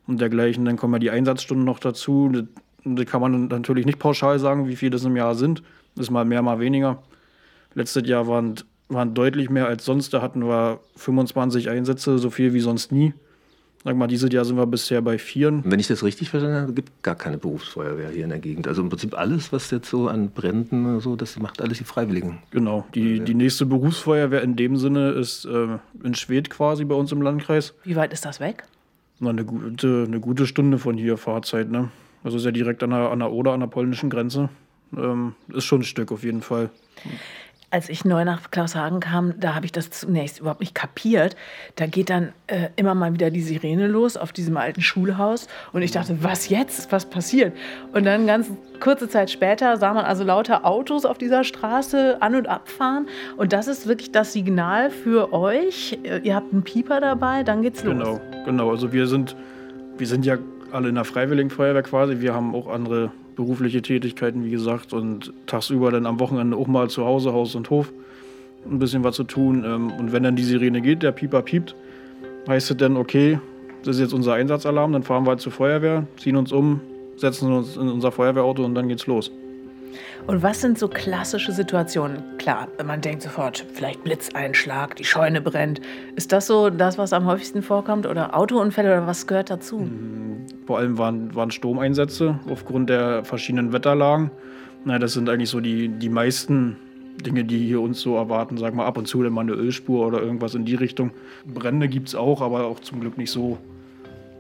und 0.09 0.21
dergleichen. 0.21 0.65
Dann 0.65 0.77
kommen 0.77 0.95
ja 0.95 0.99
die 0.99 1.11
Einsatzstunden 1.11 1.65
noch 1.65 1.79
dazu. 1.79 2.49
Das 2.85 3.07
kann 3.07 3.21
man 3.21 3.47
natürlich 3.47 3.87
nicht 3.87 4.01
pauschal 4.01 4.41
sagen, 4.41 4.67
wie 4.67 4.75
viele 4.75 4.91
das 4.91 5.05
im 5.05 5.15
Jahr 5.15 5.37
sind. 5.37 5.63
Das 5.97 6.07
ist 6.07 6.11
mal 6.11 6.25
mehr, 6.25 6.43
mal 6.43 6.61
weniger. 6.61 7.03
Letztes 7.75 8.07
Jahr 8.07 8.29
waren, 8.29 8.55
waren 8.89 9.15
deutlich 9.15 9.51
mehr 9.51 9.67
als 9.67 9.85
sonst. 9.85 10.15
Da 10.15 10.23
hatten 10.23 10.47
wir 10.47 10.81
25 10.97 11.71
Einsätze, 11.71 12.19
so 12.19 12.31
viel 12.31 12.53
wie 12.53 12.61
sonst 12.61 12.93
nie. 12.93 13.15
Sag 13.87 13.97
mal, 13.97 14.09
dieses 14.09 14.33
Jahr 14.33 14.45
sind 14.45 14.57
wir 14.57 14.67
bisher 14.67 15.01
bei 15.01 15.17
vieren. 15.17 15.63
Wenn 15.65 15.79
ich 15.79 15.87
das 15.87 16.03
richtig 16.03 16.31
verstanden 16.31 16.61
habe, 16.61 16.73
gibt 16.73 17.05
gar 17.05 17.15
keine 17.15 17.39
Berufsfeuerwehr 17.39 18.11
hier 18.11 18.25
in 18.25 18.31
der 18.31 18.41
Gegend. 18.41 18.67
Also 18.67 18.83
im 18.83 18.89
Prinzip 18.89 19.17
alles, 19.17 19.53
was 19.53 19.71
jetzt 19.71 19.89
so 19.89 20.09
an 20.09 20.31
Bränden 20.31 20.87
oder 20.87 21.01
so, 21.01 21.15
das 21.15 21.39
macht 21.39 21.63
alles 21.63 21.79
die 21.79 21.85
Freiwilligen. 21.85 22.41
Genau. 22.51 22.85
Die, 22.95 23.21
die 23.21 23.35
nächste 23.35 23.65
Berufsfeuerwehr 23.65 24.43
in 24.43 24.57
dem 24.57 24.77
Sinne 24.77 25.11
ist 25.11 25.45
äh, 25.45 25.79
in 26.03 26.15
Schwedt 26.15 26.51
quasi 26.51 26.85
bei 26.85 26.97
uns 26.97 27.13
im 27.13 27.23
Landkreis. 27.23 27.75
Wie 27.85 27.95
weit 27.95 28.13
ist 28.13 28.25
das 28.25 28.41
weg? 28.41 28.65
Na, 29.21 29.31
eine, 29.31 29.45
gute, 29.45 30.05
eine 30.07 30.19
gute 30.19 30.47
Stunde 30.47 30.79
von 30.79 30.97
hier 30.99 31.17
Fahrzeit. 31.17 31.71
Ne? 31.71 31.91
Also 32.25 32.39
ist 32.39 32.45
ja 32.45 32.51
direkt 32.51 32.83
an 32.83 32.91
der, 32.91 33.13
an 33.13 33.21
der 33.21 33.31
Oder, 33.31 33.53
an 33.53 33.61
der 33.61 33.69
polnischen 33.69 34.11
Grenze. 34.11 34.49
Ähm, 34.97 35.35
ist 35.49 35.65
schon 35.65 35.81
ein 35.81 35.85
Stück 35.85 36.13
auf 36.13 36.23
jeden 36.23 36.43
Fall. 36.43 36.71
Als 37.69 37.89
ich 37.89 38.05
neu 38.05 38.25
nach 38.25 38.53
Klaushagen 38.53 39.01
kam, 39.01 39.39
da 39.41 39.57
habe 39.57 39.67
ich 39.67 39.73
das 39.73 39.91
zunächst 39.91 40.39
überhaupt 40.39 40.61
nicht 40.61 40.75
kapiert. 40.75 41.37
Da 41.75 41.87
geht 41.87 42.11
dann 42.11 42.33
äh, 42.47 42.69
immer 42.77 42.95
mal 42.95 43.13
wieder 43.13 43.31
die 43.31 43.43
Sirene 43.43 43.89
los 43.89 44.17
auf 44.17 44.33
diesem 44.33 44.57
alten 44.57 44.81
Schulhaus. 44.81 45.49
Und 45.73 45.83
ich 45.83 45.91
dachte, 45.91 46.23
was 46.23 46.49
jetzt? 46.49 46.93
Was 46.93 47.07
passiert? 47.07 47.55
Und 47.93 48.05
dann 48.05 48.27
ganz 48.29 48.49
kurze 48.79 49.09
Zeit 49.09 49.31
später 49.33 49.77
sah 49.79 49.93
man 49.93 50.05
also 50.05 50.23
lauter 50.23 50.65
Autos 50.65 51.05
auf 51.05 51.19
dieser 51.19 51.43
Straße 51.43 52.23
an- 52.23 52.37
und 52.37 52.47
abfahren. 52.47 53.09
Und 53.37 53.53
das 53.53 53.67
ist 53.67 53.89
wirklich 53.89 54.13
das 54.13 54.33
Signal 54.33 54.91
für 54.91 55.33
euch. 55.33 55.99
Äh, 56.05 56.21
Ihr 56.21 56.37
habt 56.37 56.53
einen 56.53 56.63
Pieper 56.63 57.01
dabei, 57.01 57.43
dann 57.43 57.63
geht's 57.63 57.83
los. 57.83 57.95
Genau, 57.95 58.21
genau. 58.45 58.71
Also 58.71 58.93
wir 58.93 59.09
sind, 59.09 59.35
wir 59.99 60.07
sind 60.07 60.25
ja 60.25 60.39
alle 60.71 60.89
in 60.89 60.95
der 60.95 61.05
Freiwilligen 61.05 61.51
Feuerwehr 61.51 61.83
quasi. 61.83 62.21
Wir 62.21 62.33
haben 62.33 62.55
auch 62.55 62.69
andere 62.69 63.11
berufliche 63.37 63.83
Tätigkeiten, 63.83 64.45
wie 64.45 64.51
gesagt, 64.51 64.93
und 64.93 65.33
tagsüber 65.47 65.91
dann 65.91 66.07
am 66.07 66.19
Wochenende 66.19 66.57
auch 66.57 66.67
mal 66.67 66.89
zu 66.89 67.05
Hause, 67.05 67.33
Haus 67.33 67.55
und 67.55 67.71
Hof, 67.71 67.93
ein 68.69 68.79
bisschen 68.79 69.05
was 69.05 69.17
zu 69.17 69.25
tun. 69.25 69.63
Ähm, 69.65 69.93
Und 69.93 70.13
wenn 70.13 70.23
dann 70.23 70.35
die 70.35 70.43
Sirene 70.43 70.81
geht, 70.81 71.03
der 71.03 71.13
Pieper 71.13 71.43
piept, 71.43 71.77
heißt 72.49 72.71
es 72.71 72.77
dann, 72.77 72.97
okay, 72.97 73.39
das 73.85 73.97
ist 73.97 74.03
jetzt 74.03 74.15
unser 74.15 74.35
Einsatzalarm, 74.35 74.93
dann 74.93 75.03
fahren 75.03 75.25
wir 75.25 75.31
halt 75.31 75.41
zur 75.41 75.53
Feuerwehr, 75.53 76.07
ziehen 76.17 76.37
uns 76.37 76.51
um, 76.51 76.81
setzen 77.17 77.53
uns 77.53 77.77
in 77.77 77.89
unser 77.89 78.11
Feuerwehrauto 78.11 78.65
und 78.65 78.75
dann 78.75 78.89
geht's 78.89 79.07
los. 79.07 79.31
Und 80.27 80.43
was 80.43 80.61
sind 80.61 80.77
so 80.77 80.89
klassische 80.89 81.53
Situationen? 81.53 82.21
Klar, 82.39 82.67
man 82.85 83.01
denkt 83.01 83.23
sofort, 83.23 83.65
vielleicht 83.73 84.03
Blitzeinschlag, 84.03 84.97
die 84.97 85.05
Scheune 85.05 85.41
brennt. 85.41 85.81
Ist 86.17 86.33
das 86.33 86.49
so 86.49 86.69
das, 86.69 86.99
was 86.99 87.13
am 87.13 87.27
häufigsten 87.27 87.63
vorkommt? 87.63 88.07
Oder 88.07 88.37
Autounfälle 88.37 88.89
oder 88.89 89.07
was 89.07 89.29
gehört 89.29 89.51
dazu? 89.51 89.89
Vor 90.67 90.79
allem 90.79 90.99
waren, 90.99 91.33
waren 91.37 91.53
Sturmeinsätze 91.53 92.41
aufgrund 92.51 92.91
der 92.91 93.25
verschiedenen 93.25 93.73
Wetterlagen. 93.73 94.33
Na, 94.85 94.99
das 94.99 95.13
sind 95.13 95.29
eigentlich 95.29 95.51
so 95.51 95.61
die, 95.61 95.89
die 95.89 96.09
meisten 96.09 96.77
Dinge, 97.25 97.45
die 97.45 97.65
hier 97.65 97.81
uns 97.81 98.01
so 98.01 98.17
erwarten. 98.17 98.59
Sag 98.59 98.75
mal, 98.75 98.85
ab 98.85 98.99
und 98.99 99.07
zu 99.07 99.23
dann 99.23 99.33
mal 99.33 99.43
eine 99.43 99.53
Ölspur 99.53 100.09
oder 100.09 100.21
irgendwas 100.21 100.57
in 100.57 100.65
die 100.65 100.75
Richtung. 100.75 101.13
Brände 101.45 101.87
gibt 101.87 102.09
es 102.09 102.17
auch, 102.17 102.43
aber 102.43 102.65
auch 102.65 102.81
zum 102.81 102.99
Glück 102.99 103.17
nicht 103.17 103.31
so, 103.31 103.59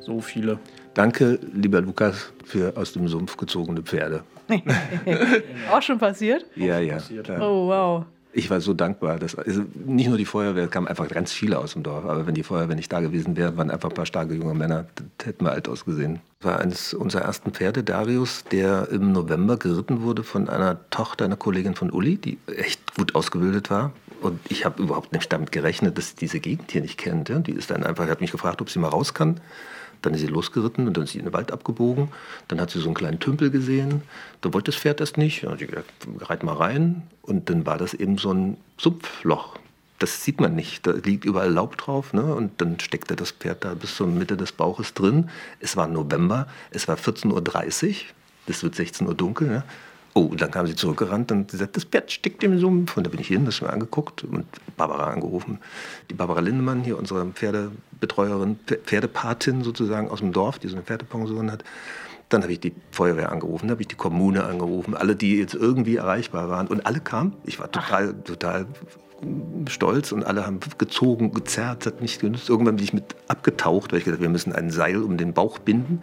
so 0.00 0.20
viele. 0.20 0.58
Danke, 0.94 1.38
lieber 1.54 1.80
Lukas, 1.80 2.32
für 2.44 2.76
aus 2.76 2.92
dem 2.92 3.06
Sumpf 3.06 3.36
gezogene 3.36 3.82
Pferde. 3.82 4.24
Auch 5.72 5.82
schon 5.82 5.98
passiert? 5.98 6.44
Ja, 6.54 6.78
ja. 6.78 6.98
Oh, 7.40 7.68
wow. 7.68 8.04
Ich 8.32 8.50
war 8.50 8.60
so 8.60 8.74
dankbar. 8.74 9.18
Dass, 9.18 9.34
also 9.34 9.62
nicht 9.86 10.08
nur 10.08 10.18
die 10.18 10.26
Feuerwehr, 10.26 10.68
kamen 10.68 10.86
einfach 10.86 11.08
ganz 11.08 11.32
viele 11.32 11.58
aus 11.58 11.72
dem 11.72 11.82
Dorf. 11.82 12.04
Aber 12.04 12.26
wenn 12.26 12.34
die 12.34 12.42
Feuerwehr 12.42 12.76
nicht 12.76 12.92
da 12.92 13.00
gewesen 13.00 13.34
wäre, 13.36 13.56
waren 13.56 13.70
einfach 13.70 13.88
ein 13.88 13.94
paar 13.94 14.04
starke 14.04 14.34
junge 14.34 14.52
Männer. 14.52 14.86
Das 15.16 15.28
hätten 15.28 15.44
wir 15.44 15.52
alt 15.52 15.68
ausgesehen. 15.68 16.20
Das 16.40 16.52
war 16.52 16.60
eines 16.60 16.92
unserer 16.92 17.22
ersten 17.22 17.52
Pferde, 17.52 17.82
Darius, 17.82 18.44
der 18.44 18.88
im 18.90 19.12
November 19.12 19.56
geritten 19.56 20.02
wurde 20.02 20.22
von 20.22 20.50
einer 20.50 20.78
Tochter 20.90 21.24
einer 21.24 21.36
Kollegin 21.36 21.74
von 21.74 21.90
Uli, 21.90 22.18
die 22.18 22.38
echt 22.46 22.94
gut 22.94 23.14
ausgebildet 23.14 23.70
war. 23.70 23.92
Und 24.20 24.38
ich 24.50 24.64
habe 24.66 24.82
überhaupt 24.82 25.12
nicht 25.12 25.32
damit 25.32 25.50
gerechnet, 25.50 25.96
dass 25.96 26.10
sie 26.10 26.16
diese 26.16 26.40
Gegend 26.40 26.70
hier 26.70 26.82
nicht 26.82 26.98
kennt. 26.98 27.28
Die 27.46 27.52
ist 27.52 27.70
dann 27.70 27.84
einfach, 27.84 28.06
hat 28.06 28.20
mich 28.20 28.32
gefragt, 28.32 28.60
ob 28.60 28.68
sie 28.68 28.78
mal 28.78 28.88
raus 28.88 29.14
kann. 29.14 29.40
Dann 30.02 30.14
ist 30.14 30.20
sie 30.20 30.26
losgeritten 30.26 30.86
und 30.86 30.96
dann 30.96 31.04
ist 31.04 31.12
sie 31.12 31.18
in 31.18 31.24
den 31.24 31.32
Wald 31.32 31.52
abgebogen. 31.52 32.08
Dann 32.48 32.60
hat 32.60 32.70
sie 32.70 32.80
so 32.80 32.86
einen 32.86 32.94
kleinen 32.94 33.20
Tümpel 33.20 33.50
gesehen. 33.50 34.02
Da 34.40 34.52
wollte 34.52 34.70
das 34.70 34.80
Pferd 34.80 35.00
das 35.00 35.16
nicht. 35.16 35.42
Dann 35.42 35.52
hat 35.52 35.58
sie 35.58 35.66
gesagt, 35.66 35.90
reit 36.20 36.42
mal 36.42 36.54
rein. 36.54 37.02
Und 37.22 37.50
dann 37.50 37.66
war 37.66 37.78
das 37.78 37.94
eben 37.94 38.18
so 38.18 38.32
ein 38.32 38.56
Sumpfloch. 38.78 39.58
Das 39.98 40.24
sieht 40.24 40.40
man 40.40 40.54
nicht. 40.54 40.86
Da 40.86 40.92
liegt 40.92 41.24
überall 41.24 41.50
Laub 41.50 41.76
drauf. 41.76 42.12
Ne? 42.12 42.34
Und 42.34 42.60
dann 42.60 42.78
steckte 42.80 43.16
das 43.16 43.30
Pferd 43.30 43.64
da 43.64 43.74
bis 43.74 43.96
zur 43.96 44.06
Mitte 44.06 44.36
des 44.36 44.52
Bauches 44.52 44.94
drin. 44.94 45.30
Es 45.60 45.76
war 45.76 45.88
November. 45.88 46.46
Es 46.70 46.86
war 46.88 46.96
14.30 46.96 47.88
Uhr. 47.88 47.94
Es 48.48 48.62
wird 48.62 48.74
16 48.74 49.06
Uhr 49.06 49.14
dunkel. 49.14 49.48
Ne? 49.48 49.64
Oh, 50.16 50.22
und 50.22 50.40
dann 50.40 50.50
kam 50.50 50.66
sie 50.66 50.74
zurückgerannt 50.74 51.30
und 51.30 51.50
sie 51.50 51.58
sagt, 51.58 51.76
das 51.76 51.84
Pferd 51.84 52.10
steckt 52.10 52.42
im 52.42 52.58
Sumpf. 52.58 52.96
Und 52.96 53.06
da 53.06 53.10
bin 53.10 53.20
ich 53.20 53.28
hin, 53.28 53.44
das 53.44 53.60
mir 53.60 53.68
angeguckt 53.68 54.24
und 54.24 54.46
Barbara 54.78 55.10
angerufen. 55.10 55.58
Die 56.08 56.14
Barbara 56.14 56.40
Lindemann, 56.40 56.82
hier 56.82 56.96
unsere 56.96 57.22
Pferdebetreuerin, 57.26 58.58
Pferdepatin 58.86 59.62
sozusagen 59.62 60.08
aus 60.08 60.20
dem 60.20 60.32
Dorf, 60.32 60.58
die 60.58 60.68
so 60.68 60.74
eine 60.74 60.84
Pferdepension 60.84 61.52
hat. 61.52 61.64
Dann 62.30 62.42
habe 62.42 62.50
ich 62.50 62.60
die 62.60 62.72
Feuerwehr 62.92 63.30
angerufen, 63.30 63.66
dann 63.66 63.72
habe 63.72 63.82
ich 63.82 63.88
die 63.88 63.94
Kommune 63.94 64.44
angerufen, 64.44 64.94
alle, 64.94 65.16
die 65.16 65.36
jetzt 65.36 65.54
irgendwie 65.54 65.96
erreichbar 65.96 66.48
waren. 66.48 66.66
Und 66.66 66.86
alle 66.86 67.00
kamen. 67.00 67.34
Ich 67.44 67.58
war 67.58 67.70
total, 67.70 68.14
total 68.22 68.66
stolz 69.68 70.12
und 70.12 70.24
alle 70.24 70.46
haben 70.46 70.60
gezogen, 70.78 71.32
gezerrt, 71.32 71.84
hat 71.84 72.00
nicht 72.00 72.22
genutzt. 72.22 72.48
Irgendwann 72.48 72.76
bin 72.76 72.84
ich 72.86 72.94
mit 72.94 73.16
abgetaucht, 73.28 73.92
weil 73.92 73.98
ich 73.98 74.06
gesagt 74.06 74.22
wir 74.22 74.30
müssen 74.30 74.54
ein 74.54 74.70
Seil 74.70 75.02
um 75.02 75.18
den 75.18 75.34
Bauch 75.34 75.58
binden. 75.58 76.00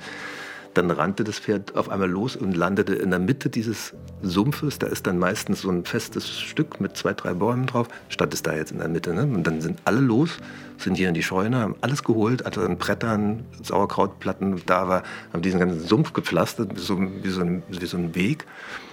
Dann 0.74 0.89
rannte 0.89 1.24
das 1.24 1.39
Pferd 1.39 1.75
auf 1.75 1.89
einmal 1.89 2.10
los 2.10 2.36
und 2.36 2.58
landete 2.58 2.96
in 2.96 3.12
der 3.12 3.20
Mitte 3.20 3.50
dieses 3.50 3.94
Sumpfes. 4.24 4.80
Da 4.80 4.88
ist 4.88 5.06
dann 5.06 5.20
meistens 5.20 5.62
so 5.62 5.70
ein 5.70 5.86
festes 5.86 6.39
Stück 6.39 6.82
mit 6.82 6.98
zwei, 6.98 7.13
drei 7.13 7.34
Bäumen 7.34 7.68
drauf. 7.68 7.88
Statt 8.10 8.34
ist 8.34 8.48
da 8.48 8.56
jetzt 8.56 8.72
in 8.72 8.80
der 8.80 8.88
Mitte. 8.88 9.13
Ne? 9.13 9.24
Und 9.24 9.46
dann 9.46 9.62
sind 9.62 9.80
alle 9.86 10.00
los, 10.00 10.38
sind 10.77 10.96
hier 10.96 11.10
in 11.10 11.13
die 11.13 11.22
Scheune, 11.22 11.60
haben 11.60 11.75
alles 11.82 12.03
geholt, 12.03 12.46
also 12.46 12.62
an 12.62 12.77
Brettern, 12.77 13.46
Sauerkrautplatten, 13.62 14.62
da 14.65 14.88
war, 14.88 15.03
haben 15.32 15.44
diesen 15.44 15.60
ganzen 15.60 15.82
Sumpf 15.82 16.13
gepflastert, 16.13 16.75
wie 16.75 16.80
so, 16.80 17.00
wie 17.00 17.30
so, 17.30 17.42
ein, 17.42 17.63
wie 17.70 17.86
so 17.86 17.98
ein 17.98 18.15
Weg. 18.15 18.46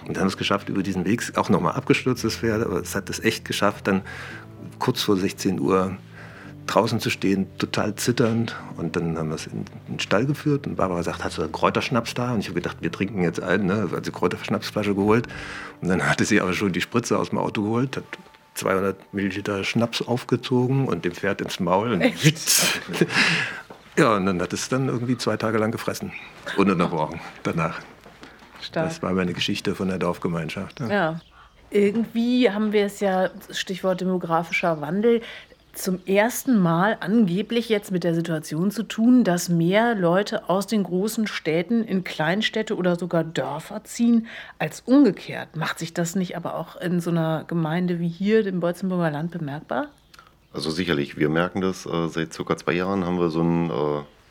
Und 0.07 0.19
haben 0.19 0.27
es 0.27 0.37
geschafft, 0.37 0.69
über 0.69 0.83
diesen 0.83 1.05
Weg, 1.05 1.23
auch 1.35 1.49
nochmal 1.49 1.73
abgestürzt, 1.73 2.23
das 2.23 2.37
Pferd, 2.37 2.63
aber 2.63 2.81
es 2.81 2.95
hat 2.95 3.09
es 3.09 3.19
echt 3.19 3.45
geschafft, 3.45 3.87
dann 3.87 4.01
kurz 4.79 5.01
vor 5.01 5.17
16 5.17 5.59
Uhr 5.59 5.97
draußen 6.71 6.99
zu 6.99 7.09
stehen, 7.09 7.47
total 7.57 7.95
zitternd. 7.95 8.55
Und 8.77 8.95
dann 8.95 9.17
haben 9.17 9.29
wir 9.29 9.35
es 9.35 9.47
in 9.47 9.65
den 9.87 9.99
Stall 9.99 10.25
geführt 10.25 10.67
und 10.67 10.75
Barbara 10.75 11.03
sagt, 11.03 11.23
hast 11.23 11.37
du 11.37 11.41
einen 11.41 11.51
Kräuterschnaps 11.51 12.13
da? 12.13 12.33
Und 12.33 12.39
ich 12.39 12.47
habe 12.47 12.55
gedacht, 12.55 12.77
wir 12.81 12.91
trinken 12.91 13.23
jetzt 13.23 13.41
einen, 13.41 13.65
ne? 13.65 13.81
Also 13.81 13.99
die 13.99 14.11
Kräuterschnapsflasche 14.11 14.95
geholt. 14.95 15.27
Und 15.81 15.89
dann 15.89 16.07
hatte 16.07 16.25
sie 16.25 16.39
aber 16.39 16.53
schon 16.53 16.71
die 16.71 16.81
Spritze 16.81 17.19
aus 17.19 17.29
dem 17.29 17.39
Auto 17.39 17.63
geholt, 17.63 17.97
hat 17.97 18.03
200 18.55 19.13
Milliliter 19.13 19.63
Schnaps 19.63 20.01
aufgezogen 20.01 20.87
und 20.87 21.05
dem 21.05 21.13
Pferd 21.13 21.41
ins 21.41 21.59
Maul. 21.59 21.91
Und 21.93 22.03
ja, 23.97 24.15
und 24.15 24.25
dann 24.25 24.41
hat 24.41 24.53
es 24.53 24.69
dann 24.69 24.87
irgendwie 24.87 25.17
zwei 25.17 25.37
Tage 25.37 25.57
lang 25.57 25.71
gefressen. 25.71 26.13
Ununterbrochen 26.57 27.19
danach. 27.43 27.79
Stark. 28.61 28.89
Das 28.89 29.01
war 29.01 29.11
meine 29.13 29.33
Geschichte 29.33 29.75
von 29.75 29.87
der 29.87 29.97
Dorfgemeinschaft. 29.97 30.79
ja. 30.79 30.87
ja. 30.87 31.21
Irgendwie 31.73 32.49
haben 32.49 32.73
wir 32.73 32.85
es 32.85 32.99
ja, 32.99 33.29
Stichwort 33.49 34.01
demografischer 34.01 34.81
Wandel, 34.81 35.21
zum 35.73 36.05
ersten 36.05 36.59
Mal 36.59 36.97
angeblich 36.99 37.69
jetzt 37.69 37.91
mit 37.91 38.03
der 38.03 38.13
Situation 38.13 38.71
zu 38.71 38.83
tun, 38.83 39.23
dass 39.23 39.49
mehr 39.49 39.95
Leute 39.95 40.49
aus 40.49 40.67
den 40.67 40.83
großen 40.83 41.27
Städten 41.27 41.83
in 41.83 42.03
Kleinstädte 42.03 42.75
oder 42.75 42.97
sogar 42.97 43.23
Dörfer 43.23 43.83
ziehen 43.83 44.27
als 44.59 44.81
umgekehrt. 44.81 45.55
Macht 45.55 45.79
sich 45.79 45.93
das 45.93 46.15
nicht 46.15 46.35
aber 46.35 46.55
auch 46.55 46.75
in 46.75 46.99
so 46.99 47.09
einer 47.09 47.45
Gemeinde 47.47 47.99
wie 47.99 48.07
hier, 48.07 48.43
dem 48.43 48.59
Beutzenburger 48.59 49.11
Land, 49.11 49.31
bemerkbar? 49.31 49.87
Also 50.53 50.69
sicherlich, 50.69 51.17
wir 51.17 51.29
merken 51.29 51.61
das. 51.61 51.85
Äh, 51.85 52.07
seit 52.09 52.33
circa 52.33 52.57
zwei 52.57 52.73
Jahren 52.73 53.05
haben 53.05 53.19
wir 53.19 53.29
so 53.29 53.41
ein, 53.41 53.69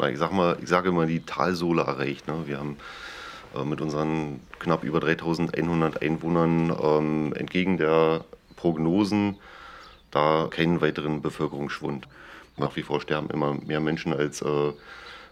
äh, 0.01 0.13
ich 0.13 0.19
sag 0.19 0.33
mal, 0.33 0.57
ich 0.63 0.69
sage 0.69 0.91
immer 0.91 1.07
die 1.07 1.21
Talsohle 1.21 1.83
erreicht. 1.83 2.29
Ne? 2.29 2.35
Wir 2.47 2.59
haben 2.59 2.77
äh, 3.57 3.65
mit 3.65 3.81
unseren 3.81 4.41
knapp 4.59 4.85
über 4.85 5.01
3100 5.01 6.03
Einwohnern 6.03 6.77
ähm, 6.83 7.33
entgegen 7.35 7.79
der 7.79 8.25
Prognosen 8.57 9.37
da 10.11 10.49
keinen 10.51 10.81
weiteren 10.81 11.23
Bevölkerungsschwund. 11.23 12.07
Nach 12.57 12.77
wie 12.77 12.83
vor 12.83 13.01
sterben 13.01 13.31
immer 13.31 13.55
mehr 13.55 13.81
Menschen 13.81 14.13
als 14.13 14.43
äh, 14.43 14.73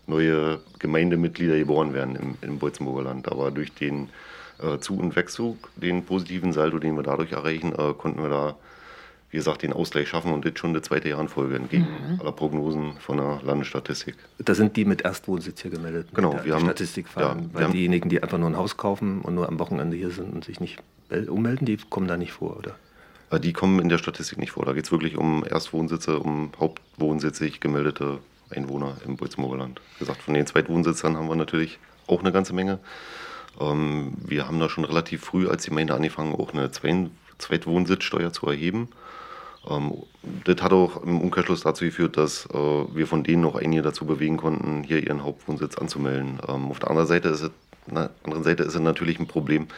neue 0.06 0.60
Gemeindemitglieder 0.78 1.58
geboren 1.58 1.92
werden 1.92 2.16
im, 2.16 2.34
im 2.40 2.58
Bolzenburger 2.58 3.02
Land. 3.02 3.30
Aber 3.30 3.50
durch 3.50 3.72
den 3.74 4.08
äh, 4.60 4.78
Zu- 4.78 4.98
und 4.98 5.14
Wegzug, 5.14 5.68
den 5.76 6.04
positiven 6.04 6.52
Saldo, 6.52 6.78
den 6.78 6.96
wir 6.96 7.02
dadurch 7.02 7.32
erreichen, 7.32 7.72
äh, 7.72 7.92
konnten 7.94 8.22
wir 8.22 8.30
da, 8.30 8.56
wie 9.30 9.36
gesagt, 9.36 9.62
den 9.62 9.72
Ausgleich 9.72 10.08
schaffen 10.08 10.32
und 10.32 10.44
jetzt 10.44 10.58
schon 10.58 10.72
die 10.72 10.80
zweite 10.80 11.10
Jahr 11.10 11.20
in 11.20 11.28
Folge 11.28 11.56
entgegen 11.56 11.86
mhm. 11.86 12.20
aller 12.20 12.32
Prognosen 12.32 12.94
von 12.98 13.18
der 13.18 13.40
Landesstatistik. 13.44 14.14
Da 14.38 14.54
sind 14.54 14.76
die 14.76 14.84
mit 14.84 15.02
Erstwohnsitz 15.02 15.60
hier 15.60 15.70
gemeldet. 15.70 16.08
Genau, 16.14 16.40
wir 16.42 16.54
haben 16.54 16.64
Statistik 16.64 17.08
fahren, 17.08 17.50
ja, 17.52 17.60
weil 17.60 17.70
diejenigen, 17.72 18.08
die 18.08 18.22
einfach 18.22 18.38
nur 18.38 18.48
ein 18.48 18.56
Haus 18.56 18.76
kaufen 18.76 19.20
und 19.20 19.34
nur 19.34 19.48
am 19.48 19.58
Wochenende 19.58 19.96
hier 19.96 20.10
sind 20.10 20.32
und 20.32 20.44
sich 20.44 20.60
nicht 20.60 20.78
ummelden, 21.28 21.66
die 21.66 21.76
kommen 21.76 22.08
da 22.08 22.16
nicht 22.16 22.32
vor, 22.32 22.56
oder? 22.56 22.74
Die 23.30 23.52
kommen 23.52 23.78
in 23.80 23.90
der 23.90 23.98
Statistik 23.98 24.38
nicht 24.38 24.52
vor. 24.52 24.64
Da 24.64 24.72
geht 24.72 24.86
es 24.86 24.92
wirklich 24.92 25.18
um 25.18 25.44
Erstwohnsitze, 25.44 26.18
um 26.18 26.50
hauptwohnsitzig 26.58 27.60
gemeldete 27.60 28.20
Einwohner 28.50 28.96
im 29.04 29.16
Bolzenburgerland. 29.16 29.80
Wie 29.94 29.98
gesagt, 30.00 30.22
von 30.22 30.34
den 30.34 30.46
Zweitwohnsitzern 30.46 31.16
haben 31.16 31.28
wir 31.28 31.36
natürlich 31.36 31.78
auch 32.06 32.20
eine 32.20 32.32
ganze 32.32 32.54
Menge. 32.54 32.78
Ähm, 33.60 34.14
wir 34.24 34.46
haben 34.46 34.58
da 34.58 34.68
schon 34.68 34.84
relativ 34.84 35.24
früh 35.24 35.48
als 35.48 35.66
Gemeinde 35.66 35.94
angefangen, 35.94 36.34
auch 36.34 36.54
eine 36.54 36.70
Zweitwohnsitzsteuer 36.70 38.32
zu 38.32 38.46
erheben. 38.46 38.88
Ähm, 39.68 39.94
das 40.44 40.62
hat 40.62 40.72
auch 40.72 41.02
im 41.02 41.20
Umkehrschluss 41.20 41.62
dazu 41.62 41.84
geführt, 41.84 42.16
dass 42.16 42.46
äh, 42.46 42.56
wir 42.56 43.06
von 43.06 43.24
denen 43.24 43.42
noch 43.42 43.56
einige 43.56 43.82
dazu 43.82 44.06
bewegen 44.06 44.36
konnten, 44.36 44.84
hier 44.84 45.02
ihren 45.02 45.24
Hauptwohnsitz 45.24 45.76
anzumelden. 45.76 46.38
Ähm, 46.48 46.70
auf 46.70 46.78
der 46.78 46.90
anderen 46.90 47.08
Seite 47.08 47.28
ist 47.28 47.42
es, 47.42 47.50
na, 47.86 48.10
anderen 48.24 48.44
Seite 48.44 48.62
ist 48.62 48.74
es 48.74 48.80
natürlich 48.80 49.18
ein 49.18 49.26
Problem, 49.26 49.68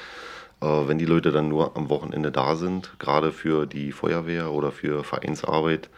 wenn 0.60 0.98
die 0.98 1.06
Leute 1.06 1.32
dann 1.32 1.48
nur 1.48 1.76
am 1.76 1.88
Wochenende 1.88 2.30
da 2.30 2.56
sind, 2.56 2.92
gerade 2.98 3.32
für 3.32 3.66
die 3.66 3.92
Feuerwehr 3.92 4.52
oder 4.52 4.72
für 4.72 5.04
Vereinsarbeit, 5.04 5.88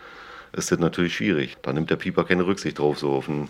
ist 0.52 0.70
das 0.70 0.78
natürlich 0.78 1.16
schwierig. 1.16 1.56
Da 1.62 1.72
nimmt 1.72 1.90
der 1.90 1.96
Pieper 1.96 2.24
keine 2.24 2.46
Rücksicht 2.46 2.78
drauf, 2.78 2.98
so 2.98 3.12
auf 3.12 3.26
den, 3.26 3.48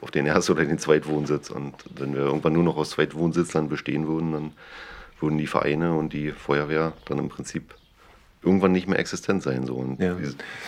auf 0.00 0.10
den 0.10 0.26
Erst- 0.26 0.50
oder 0.50 0.64
den 0.64 0.78
Zweitwohnsitz. 0.78 1.50
Und 1.50 1.74
wenn 1.96 2.14
wir 2.14 2.22
irgendwann 2.22 2.52
nur 2.52 2.64
noch 2.64 2.76
aus 2.76 2.90
Zweitwohnsitzern 2.90 3.68
bestehen 3.68 4.06
würden, 4.06 4.32
dann 4.32 4.52
würden 5.20 5.38
die 5.38 5.46
Vereine 5.46 5.94
und 5.94 6.12
die 6.12 6.32
Feuerwehr 6.32 6.92
dann 7.06 7.18
im 7.18 7.28
Prinzip 7.28 7.74
irgendwann 8.42 8.72
nicht 8.72 8.88
mehr 8.88 8.98
existent 8.98 9.42
sein. 9.42 9.66
So. 9.66 9.96
Ja. 9.98 10.16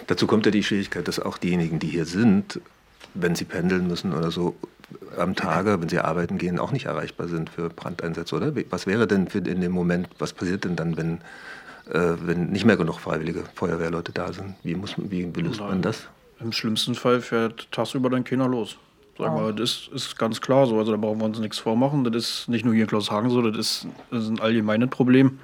Dazu 0.06 0.26
kommt 0.26 0.46
ja 0.46 0.52
die 0.52 0.62
Schwierigkeit, 0.62 1.08
dass 1.08 1.18
auch 1.18 1.38
diejenigen, 1.38 1.78
die 1.78 1.88
hier 1.88 2.04
sind, 2.04 2.60
wenn 3.14 3.34
sie 3.34 3.44
pendeln 3.44 3.88
müssen 3.88 4.12
oder 4.12 4.30
so, 4.30 4.54
am 5.16 5.34
Tage, 5.34 5.80
wenn 5.80 5.88
sie 5.88 5.98
arbeiten 5.98 6.38
gehen, 6.38 6.58
auch 6.58 6.72
nicht 6.72 6.86
erreichbar 6.86 7.28
sind 7.28 7.50
für 7.50 7.68
Brandeinsätze, 7.68 8.34
oder? 8.34 8.52
Was 8.70 8.86
wäre 8.86 9.06
denn 9.06 9.28
für 9.28 9.38
in 9.38 9.60
dem 9.60 9.72
Moment, 9.72 10.08
was 10.18 10.32
passiert 10.32 10.64
denn 10.64 10.76
dann, 10.76 10.96
wenn, 10.96 11.18
äh, 11.90 12.16
wenn 12.22 12.50
nicht 12.50 12.64
mehr 12.64 12.76
genug 12.76 12.98
freiwillige 13.00 13.44
Feuerwehrleute 13.54 14.12
da 14.12 14.32
sind? 14.32 14.54
Wie, 14.62 14.74
muss, 14.74 14.94
wie, 14.96 15.34
wie 15.34 15.40
löst 15.40 15.60
Nein. 15.60 15.68
man 15.68 15.82
das? 15.82 16.08
Im 16.40 16.52
schlimmsten 16.52 16.94
Fall 16.94 17.20
fährt 17.20 17.70
tagsüber 17.70 18.10
dann 18.10 18.24
keiner 18.24 18.48
los. 18.48 18.76
Sag 19.18 19.32
mal, 19.34 19.52
das 19.54 19.88
ist 19.94 20.18
ganz 20.18 20.40
klar 20.40 20.66
so. 20.66 20.78
Also 20.78 20.90
da 20.90 20.96
brauchen 20.96 21.20
wir 21.20 21.26
uns 21.26 21.38
nichts 21.38 21.58
vormachen. 21.58 22.02
Das 22.04 22.14
ist 22.16 22.48
nicht 22.48 22.64
nur 22.64 22.74
hier 22.74 22.84
in 22.84 22.88
Klaushagen 22.88 23.30
so, 23.30 23.42
das 23.42 23.56
ist, 23.56 23.86
das 24.10 24.24
ist 24.24 24.30
ein 24.30 24.40
allgemeines 24.40 24.88
Problem 24.90 25.38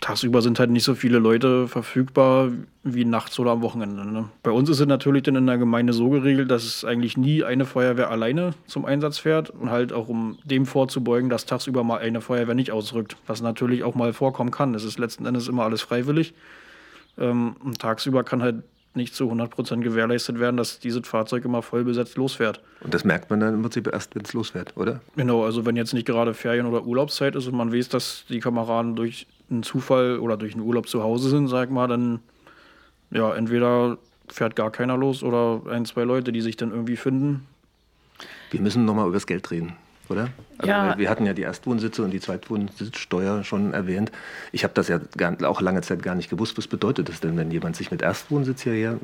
tagsüber 0.00 0.42
sind 0.42 0.58
halt 0.58 0.70
nicht 0.70 0.84
so 0.84 0.94
viele 0.94 1.18
Leute 1.18 1.66
verfügbar 1.68 2.50
wie 2.82 3.04
nachts 3.04 3.38
oder 3.38 3.52
am 3.52 3.62
Wochenende. 3.62 4.06
Ne? 4.06 4.28
Bei 4.42 4.50
uns 4.50 4.68
ist 4.68 4.80
es 4.80 4.86
natürlich 4.86 5.22
dann 5.22 5.36
in 5.36 5.46
der 5.46 5.58
Gemeinde 5.58 5.92
so 5.92 6.10
geregelt, 6.10 6.50
dass 6.50 6.64
es 6.64 6.84
eigentlich 6.84 7.16
nie 7.16 7.42
eine 7.42 7.64
Feuerwehr 7.64 8.10
alleine 8.10 8.54
zum 8.66 8.84
Einsatz 8.84 9.18
fährt 9.18 9.50
und 9.50 9.70
halt 9.70 9.92
auch 9.92 10.08
um 10.08 10.38
dem 10.44 10.66
vorzubeugen, 10.66 11.30
dass 11.30 11.46
tagsüber 11.46 11.84
mal 11.84 11.98
eine 11.98 12.20
Feuerwehr 12.20 12.54
nicht 12.54 12.70
ausrückt, 12.70 13.16
was 13.26 13.40
natürlich 13.40 13.82
auch 13.82 13.94
mal 13.94 14.12
vorkommen 14.12 14.50
kann. 14.50 14.74
Es 14.74 14.84
ist 14.84 14.98
letzten 14.98 15.26
Endes 15.26 15.48
immer 15.48 15.64
alles 15.64 15.82
freiwillig. 15.82 16.34
Ähm, 17.16 17.56
und 17.64 17.78
tagsüber 17.78 18.24
kann 18.24 18.42
halt 18.42 18.62
nicht 18.94 19.14
zu 19.14 19.30
100% 19.30 19.80
gewährleistet 19.80 20.38
werden, 20.38 20.56
dass 20.56 20.78
dieses 20.78 21.06
Fahrzeug 21.06 21.44
immer 21.44 21.62
voll 21.62 21.84
besetzt 21.84 22.16
losfährt. 22.16 22.60
Und 22.80 22.94
das 22.94 23.04
merkt 23.04 23.30
man 23.30 23.40
dann 23.40 23.54
im 23.54 23.62
Prinzip 23.62 23.88
erst, 23.92 24.14
wenn 24.14 24.22
es 24.22 24.32
losfährt, 24.32 24.76
oder? 24.76 25.00
Genau, 25.16 25.44
also 25.44 25.66
wenn 25.66 25.76
jetzt 25.76 25.94
nicht 25.94 26.06
gerade 26.06 26.34
Ferien- 26.34 26.66
oder 26.66 26.84
Urlaubszeit 26.84 27.34
ist 27.34 27.46
und 27.46 27.56
man 27.56 27.72
weiß, 27.72 27.88
dass 27.88 28.24
die 28.28 28.40
Kameraden 28.40 28.94
durch 28.94 29.26
einen 29.50 29.62
Zufall 29.62 30.18
oder 30.18 30.36
durch 30.36 30.54
einen 30.54 30.62
Urlaub 30.62 30.88
zu 30.88 31.02
Hause 31.02 31.28
sind, 31.28 31.48
sag 31.48 31.70
mal, 31.70 31.86
dann 31.88 32.20
ja, 33.10 33.34
entweder 33.34 33.98
fährt 34.28 34.56
gar 34.56 34.70
keiner 34.70 34.96
los 34.96 35.22
oder 35.22 35.62
ein, 35.70 35.84
zwei 35.84 36.04
Leute, 36.04 36.32
die 36.32 36.40
sich 36.40 36.56
dann 36.56 36.70
irgendwie 36.70 36.96
finden. 36.96 37.46
Wir 38.50 38.60
müssen 38.60 38.84
nochmal 38.84 39.06
über 39.06 39.14
das 39.14 39.26
Geld 39.26 39.50
reden. 39.50 39.74
oder? 40.08 40.28
Also 40.58 40.70
ja. 40.70 40.98
Wir 40.98 41.10
hatten 41.10 41.26
ja 41.26 41.32
die 41.32 41.42
Erstwohnsitze 41.42 42.02
und 42.02 42.10
die 42.10 42.20
Zweitwohnsitzsteuer 42.20 43.44
schon 43.44 43.72
erwähnt. 43.72 44.12
Ich 44.52 44.64
habe 44.64 44.74
das 44.74 44.88
ja 44.88 45.00
gar, 45.16 45.36
auch 45.44 45.60
lange 45.60 45.82
Zeit 45.82 46.02
gar 46.02 46.14
nicht 46.14 46.30
gewusst. 46.30 46.56
Was 46.58 46.66
bedeutet 46.66 47.08
das 47.08 47.20
denn, 47.20 47.36
wenn 47.36 47.50
jemand 47.50 47.76
sich 47.76 47.90
mit 47.90 48.02
Erstwohnsitz 48.02 48.62
hierher 48.62 48.98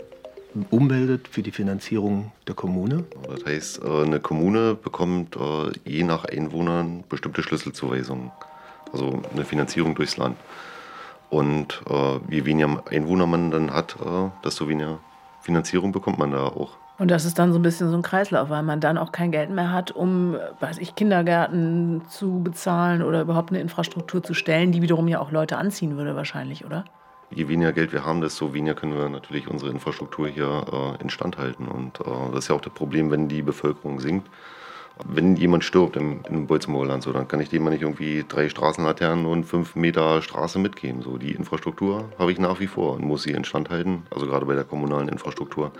ummeldet 0.71 1.29
für 1.29 1.43
die 1.43 1.53
Finanzierung 1.53 2.33
der 2.47 2.55
Kommune? 2.55 3.05
Das 3.29 3.45
heißt, 3.45 3.83
äh, 3.85 4.03
eine 4.03 4.21
Kommune 4.21 4.75
bekommt 4.75 5.37
äh, 5.37 5.71
je 5.85 6.05
nach 6.05 6.25
Einwohnern 6.25 7.05
bestimmte 7.09 7.43
Schlüsselzuweisungen, 7.43 8.31
also 8.93 9.23
eine 9.33 9.45
Finanzierung 9.45 9.95
durchs 9.95 10.17
Land. 10.17 10.37
Und 11.29 11.83
äh, 11.89 12.19
je 12.29 12.45
weniger 12.45 12.83
Einwohner 12.91 13.27
man 13.27 13.51
dann 13.51 13.73
hat, 13.73 13.97
desto 14.45 14.69
weniger 14.69 14.99
Finanzierung 15.41 15.93
bekommt 15.93 16.19
man 16.19 16.33
da 16.33 16.45
auch. 16.45 16.73
Und 16.99 17.11
das 17.11 17.25
ist 17.25 17.39
dann 17.39 17.53
so 17.53 17.59
ein 17.59 17.63
bisschen 17.63 17.89
so 17.89 17.97
ein 17.97 18.03
Kreislauf, 18.03 18.51
weil 18.51 18.63
man 18.63 18.81
dann 18.81 18.99
auch 18.99 19.11
kein 19.11 19.31
Geld 19.31 19.49
mehr 19.49 19.73
hat, 19.73 19.91
um, 19.91 20.37
weiß 20.59 20.79
ich, 20.79 20.97
Kindergärten 20.97 22.03
zu 22.09 22.43
bezahlen 22.43 23.03
oder 23.03 23.23
überhaupt 23.23 23.51
eine 23.51 23.61
Infrastruktur 23.61 24.23
zu 24.23 24.35
stellen, 24.35 24.73
die 24.73 24.83
wiederum 24.83 25.09
ja 25.09 25.21
auch 25.21 25.31
Leute 25.31 25.57
anziehen 25.57 25.97
würde 25.97 26.15
wahrscheinlich, 26.15 26.67
oder? 26.67 26.85
je 27.31 27.49
weniger 27.49 27.73
Geld 27.73 27.93
wir 27.93 28.05
haben, 28.05 28.21
desto 28.21 28.53
weniger 28.53 28.75
können 28.75 28.97
wir 28.97 29.09
natürlich 29.09 29.49
unsere 29.49 29.71
Infrastruktur 29.71 30.29
hier 30.29 30.65
äh, 30.73 31.03
instand 31.03 31.39
halten. 31.39 31.69
Und 31.69 32.01
äh, 32.01 32.05
das 32.33 32.45
ist 32.45 32.49
ja 32.49 32.57
auch 32.57 32.61
das 32.61 32.73
Problem, 32.73 33.11
wenn 33.11 33.29
die 33.29 33.43
Bevölkerung 33.43 34.01
sinkt. 34.01 34.29
Wenn 35.07 35.37
jemand 35.37 35.65
stirbt 35.65 35.97
im, 35.97 36.21
im 36.29 36.47
Bolzenmoorland, 36.47 37.03
so, 37.03 37.13
dann 37.13 37.29
kann 37.29 37.41
ich 37.41 37.49
dem 37.49 37.65
mal 37.65 37.71
nicht 37.71 37.83
irgendwie 37.83 38.25
drei 38.29 38.49
Straßenlaternen 38.49 39.27
und 39.27 39.45
fünf 39.45 39.77
Meter 39.77 40.23
Straße 40.23 40.59
mitgeben. 40.59 41.03
So, 41.03 41.19
die 41.19 41.33
Infrastruktur 41.33 42.11
habe 42.19 42.33
ich 42.33 42.39
nach 42.39 42.61
wie 42.61 42.67
vor 42.67 42.95
und 42.95 43.05
muss 43.05 43.23
sie 43.23 43.33
instand 43.33 43.71
halten, 43.71 44.03
also 44.11 44.27
gerade 44.27 44.47
bei 44.47 44.55
der 44.55 44.65
kommunalen 44.65 45.09
Infrastruktur 45.09 45.73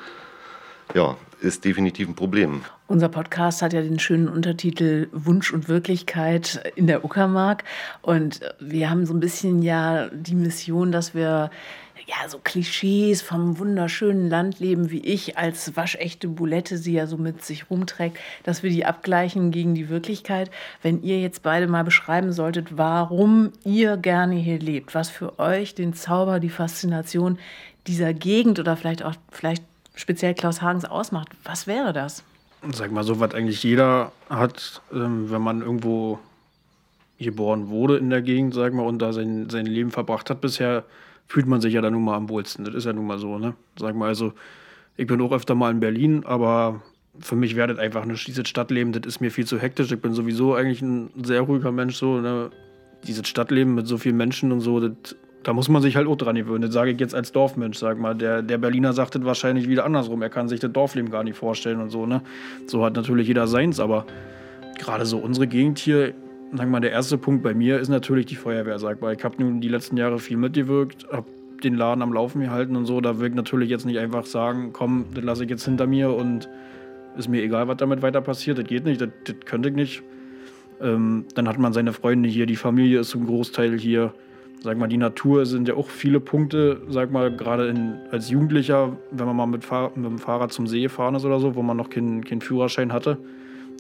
ja, 0.95 1.17
ist 1.41 1.65
definitiv 1.65 2.09
ein 2.09 2.15
Problem. 2.15 2.63
Unser 2.87 3.09
Podcast 3.09 3.63
hat 3.63 3.73
ja 3.73 3.83
den 3.83 3.99
schönen 3.99 4.29
Untertitel 4.29 5.09
Wunsch 5.13 5.53
und 5.53 5.69
Wirklichkeit 5.69 6.73
in 6.75 6.87
der 6.87 7.05
Uckermark. 7.05 7.65
Und 8.03 8.41
wir 8.59 8.91
haben 8.91 9.07
so 9.07 9.15
ein 9.15 9.21
bisschen 9.21 9.63
ja 9.63 10.09
die 10.09 10.35
Mission, 10.35 10.93
dass 10.93 11.15
wir 11.15 11.51
ja 12.07 12.29
so 12.29 12.39
Klischees 12.43 13.23
vom 13.23 13.59
wunderschönen 13.59 14.29
Landleben, 14.29 14.91
wie 14.91 15.01
ich 15.01 15.39
als 15.39 15.77
waschechte 15.77 16.29
Boulette 16.29 16.79
sie 16.79 16.95
ja 16.95 17.07
so 17.07 17.17
mit 17.17 17.45
sich 17.45 17.71
rumträgt, 17.71 18.19
dass 18.45 18.63
wir 18.63 18.71
die 18.71 18.85
abgleichen 18.85 19.51
gegen 19.51 19.75
die 19.75 19.89
Wirklichkeit. 19.89 20.51
Wenn 20.83 21.03
ihr 21.03 21.21
jetzt 21.21 21.43
beide 21.43 21.67
mal 21.67 21.85
beschreiben 21.85 22.33
solltet, 22.33 22.77
warum 22.77 23.53
ihr 23.65 23.97
gerne 23.97 24.37
hier 24.37 24.59
lebt, 24.59 24.95
was 24.95 25.11
für 25.11 25.39
euch 25.39 25.75
den 25.75 25.95
Zauber, 25.95 26.41
die 26.41 26.51
Faszination 26.51 27.39
dieser 27.87 28.13
Gegend 28.15 28.59
oder 28.59 28.77
vielleicht 28.77 29.03
auch 29.03 29.15
vielleicht 29.31 29.65
speziell 29.95 30.35
Klaus 30.35 30.63
Hagens 30.63 30.85
ausmacht. 30.85 31.29
Was 31.45 31.67
wäre 31.67 31.93
das? 31.93 32.23
Sag 32.73 32.93
mal 32.93 33.05
so, 33.05 33.21
was 33.21 33.35
eigentlich 33.35 33.63
jeder 33.63 34.13
hat, 34.29 34.83
ähm, 34.93 35.31
wenn 35.31 35.41
man 35.41 35.63
irgendwo 35.63 36.19
geboren 37.19 37.69
wurde 37.69 37.99
in 37.99 38.11
der 38.11 38.23
Gegend, 38.23 38.55
sag 38.55 38.73
mal, 38.73 38.87
und 38.87 39.01
da 39.01 39.13
sein, 39.13 39.49
sein 39.51 39.67
Leben 39.67 39.91
verbracht 39.91 40.31
hat 40.31 40.41
bisher, 40.41 40.85
fühlt 41.31 41.47
man 41.47 41.61
sich 41.61 41.75
ja 41.75 41.81
dann 41.81 41.93
nun 41.93 42.03
mal 42.03 42.17
am 42.17 42.29
wohlsten. 42.29 42.65
Das 42.65 42.75
ist 42.75 42.87
ja 42.87 42.93
nun 42.93 43.07
mal 43.07 43.21
so, 43.21 43.39
ne? 43.39 43.55
Sag 43.79 43.95
mal, 43.95 44.09
also, 44.09 44.33
ich 44.97 45.07
bin 45.07 45.21
auch 45.21 45.31
öfter 45.31 45.55
mal 45.55 45.71
in 45.71 45.79
Berlin, 45.79 46.25
aber 46.27 46.83
für 47.21 47.37
mich 47.37 47.55
wäre 47.55 47.69
das 47.69 47.79
einfach 47.79 48.03
ein 48.03 48.09
dieses 48.09 48.49
Stadtleben, 48.49 48.93
das 48.93 49.07
ist 49.07 49.21
mir 49.21 49.31
viel 49.31 49.47
zu 49.47 49.57
hektisch. 49.57 49.93
Ich 49.93 50.01
bin 50.01 50.13
sowieso 50.13 50.55
eigentlich 50.55 50.83
ein 50.83 51.11
sehr 51.23 51.43
ruhiger 51.43 51.71
Mensch, 51.71 51.95
so, 51.95 52.21
ne? 52.21 52.51
Dieses 53.07 53.29
Stadtleben 53.29 53.77
mit 53.77 53.87
so 53.87 53.97
vielen 53.97 54.17
Menschen 54.17 54.51
und 54.51 54.61
so, 54.61 54.81
das 54.81 55.15
da 55.45 55.53
muss 55.53 55.69
man 55.69 55.81
sich 55.81 55.97
halt 55.97 56.09
auch 56.09 56.17
dran 56.17 56.35
gewöhnen. 56.35 56.63
Das 56.63 56.73
sage 56.73 56.91
ich 56.91 57.01
jetzt 57.01 57.15
als 57.15 57.31
Dorfmensch, 57.31 57.79
sag 57.79 57.99
mal. 57.99 58.15
Der, 58.15 58.43
der 58.43 58.59
Berliner 58.59 58.93
sagt 58.93 59.15
das 59.15 59.25
wahrscheinlich 59.25 59.69
wieder 59.69 59.87
andersrum. 59.87 60.21
Er 60.21 60.29
kann 60.29 60.49
sich 60.49 60.61
das 60.61 60.73
Dorfleben 60.73 61.11
gar 61.11 61.23
nicht 61.23 61.37
vorstellen 61.37 61.81
und 61.81 61.91
so, 61.91 62.07
ne? 62.07 62.23
So 62.67 62.85
hat 62.85 62.97
natürlich 62.97 63.29
jeder 63.29 63.47
seins, 63.47 63.79
aber 63.79 64.05
gerade 64.79 65.07
so 65.07 65.19
unsere 65.19 65.47
Gegend 65.47 65.79
hier, 65.79 66.13
sag 66.53 66.69
mal, 66.69 66.81
der 66.81 66.93
erste 66.93 67.19
Punkt 67.19 67.43
bei 67.43 67.55
mir 67.55 67.79
ist 67.79 67.89
natürlich 67.89 68.27
die 68.27 68.37
Feuerwehr, 68.37 68.79
sag 68.79 69.01
mal. 69.01 69.15
Ich 69.15 69.25
habe 69.25 69.43
nun 69.43 69.61
die 69.61 69.69
letzten 69.69 69.97
Jahre 69.97 70.19
viel 70.19 70.37
mitgewirkt, 70.37 71.07
habe 71.11 71.27
den 71.63 71.75
Laden 71.75 72.03
am 72.03 72.13
Laufen 72.13 72.41
gehalten 72.41 72.77
und 72.77 72.87
so. 72.87 73.01
Da 73.01 73.19
will 73.19 73.29
ich 73.29 73.35
natürlich 73.35 73.71
jetzt 73.71 73.87
nicht 73.87 73.99
einfach 73.99 74.27
sagen, 74.27 74.71
komm, 74.73 75.07
das 75.15 75.25
lasse 75.25 75.45
ich 75.45 75.51
jetzt 75.51 75.65
hinter 75.65 75.87
mir 75.87 76.11
und 76.13 76.49
ist 77.17 77.29
mir 77.29 77.43
egal, 77.43 77.69
was 77.69 77.77
damit 77.77 78.03
weiter 78.03 78.21
passiert. 78.21 78.59
Das 78.59 78.67
geht 78.67 78.85
nicht, 78.85 79.01
das, 79.01 79.11
das 79.25 79.37
könnte 79.45 79.69
ich 79.69 79.75
nicht. 79.75 80.03
Ähm, 80.81 81.25
dann 81.35 81.49
hat 81.49 81.59
man 81.59 81.73
seine 81.73 81.93
Freunde 81.93 82.29
hier, 82.29 82.47
die 82.47 82.57
Familie 82.57 83.01
ist 83.01 83.11
zum 83.11 83.27
Großteil 83.27 83.79
hier 83.79 84.15
sag 84.63 84.77
mal, 84.77 84.89
die 84.89 84.99
Natur 84.99 85.47
sind 85.47 85.69
ja 85.69 85.75
auch 85.75 85.89
viele 85.89 86.21
Punkte, 86.21 86.83
sag 86.89 87.11
mal, 87.11 87.35
gerade 87.35 87.75
als 88.11 88.31
Jugendlicher, 88.31 88.97
wenn 89.11 89.27
man 89.27 89.37
mal 89.37 89.47
mit, 89.47 89.65
Fahr 89.65 89.93
mit, 89.95 90.05
dem 90.05 90.19
Fahrrad 90.19 90.53
zum 90.53 90.67
See 90.67 90.89
fahren 90.89 91.15
ist 91.15 91.25
oder 91.25 91.41
so, 91.41 91.55
wo 91.55 91.63
man 91.63 91.77
noch 91.77 91.91
keinen 91.91 92.25
kein 92.25 92.41
Führerschein 92.41 92.93
hatte, 92.93 93.19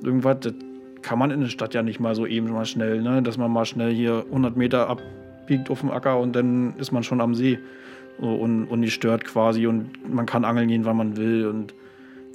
irgendwas, 0.02 0.38
das 0.40 0.54
kann 1.02 1.18
man 1.18 1.30
in 1.30 1.40
der 1.40 1.48
Stadt 1.48 1.74
ja 1.74 1.82
nicht 1.82 2.00
mal 2.00 2.14
so 2.14 2.26
eben 2.26 2.50
mal 2.50 2.64
schnell, 2.64 3.02
ne? 3.02 3.22
dass 3.22 3.38
man 3.38 3.50
mal 3.50 3.64
schnell 3.64 3.92
hier 3.92 4.24
100 4.26 4.56
Meter 4.56 4.88
abbiegt 4.88 5.70
auf 5.70 5.80
dem 5.80 5.90
Acker 5.90 6.18
und 6.18 6.34
dann 6.34 6.74
ist 6.78 6.92
man 6.92 7.02
schon 7.02 7.20
am 7.20 7.34
See 7.34 7.58
und, 8.18 8.66
und 8.66 8.80
nicht 8.80 8.94
stört 8.94 9.24
quasi 9.24 9.66
und 9.66 10.12
man 10.12 10.26
kann 10.26 10.44
angeln 10.44 10.68
gehen, 10.68 10.84
wann 10.84 10.96
man 10.96 11.16
will 11.16 11.46
und 11.46 11.74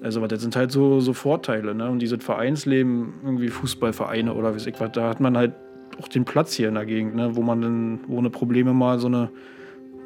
also 0.03 0.25
das 0.27 0.41
sind 0.41 0.55
halt 0.55 0.71
so, 0.71 0.99
so 0.99 1.13
Vorteile, 1.13 1.73
ne? 1.73 1.89
Und 1.89 1.99
dieses 1.99 2.23
Vereinsleben, 2.23 3.13
irgendwie 3.23 3.47
Fußballvereine 3.47 4.33
oder 4.33 4.53
wie 4.53 4.69
ich 4.69 4.79
was, 4.79 4.91
da 4.91 5.09
hat 5.09 5.19
man 5.19 5.37
halt 5.37 5.53
auch 5.99 6.07
den 6.07 6.25
Platz 6.25 6.53
hier 6.53 6.67
in 6.67 6.75
der 6.75 6.85
Gegend, 6.85 7.15
ne, 7.15 7.35
wo 7.35 7.41
man 7.41 7.61
dann 7.61 7.99
ohne 8.09 8.29
Probleme 8.29 8.73
mal 8.73 8.99
so 8.99 9.07
eine 9.07 9.29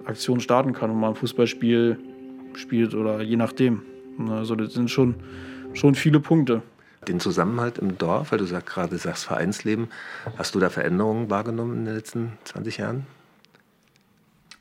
Aktion 0.06 0.40
starten 0.40 0.74
kann 0.74 0.92
und 0.92 1.00
mal 1.00 1.10
ein 1.10 1.16
Fußballspiel 1.16 1.98
spielt 2.54 2.94
oder 2.94 3.22
je 3.22 3.36
nachdem. 3.36 3.82
Also 4.30 4.56
das 4.56 4.74
sind 4.74 4.90
schon, 4.90 5.16
schon 5.74 5.96
viele 5.96 6.20
Punkte. 6.20 6.62
Den 7.10 7.20
Zusammenhalt 7.20 7.80
im 7.80 7.98
Dorf, 7.98 8.32
weil 8.32 8.38
du 8.38 8.46
sag, 8.46 8.68
gerade 8.68 8.96
sagst 8.98 9.26
Vereinsleben, 9.26 9.88
hast 10.38 10.54
du 10.54 10.60
da 10.60 10.70
Veränderungen 10.70 11.32
wahrgenommen 11.32 11.80
in 11.80 11.86
den 11.86 11.96
letzten 11.96 12.38
20 12.44 12.78
Jahren? 12.78 13.08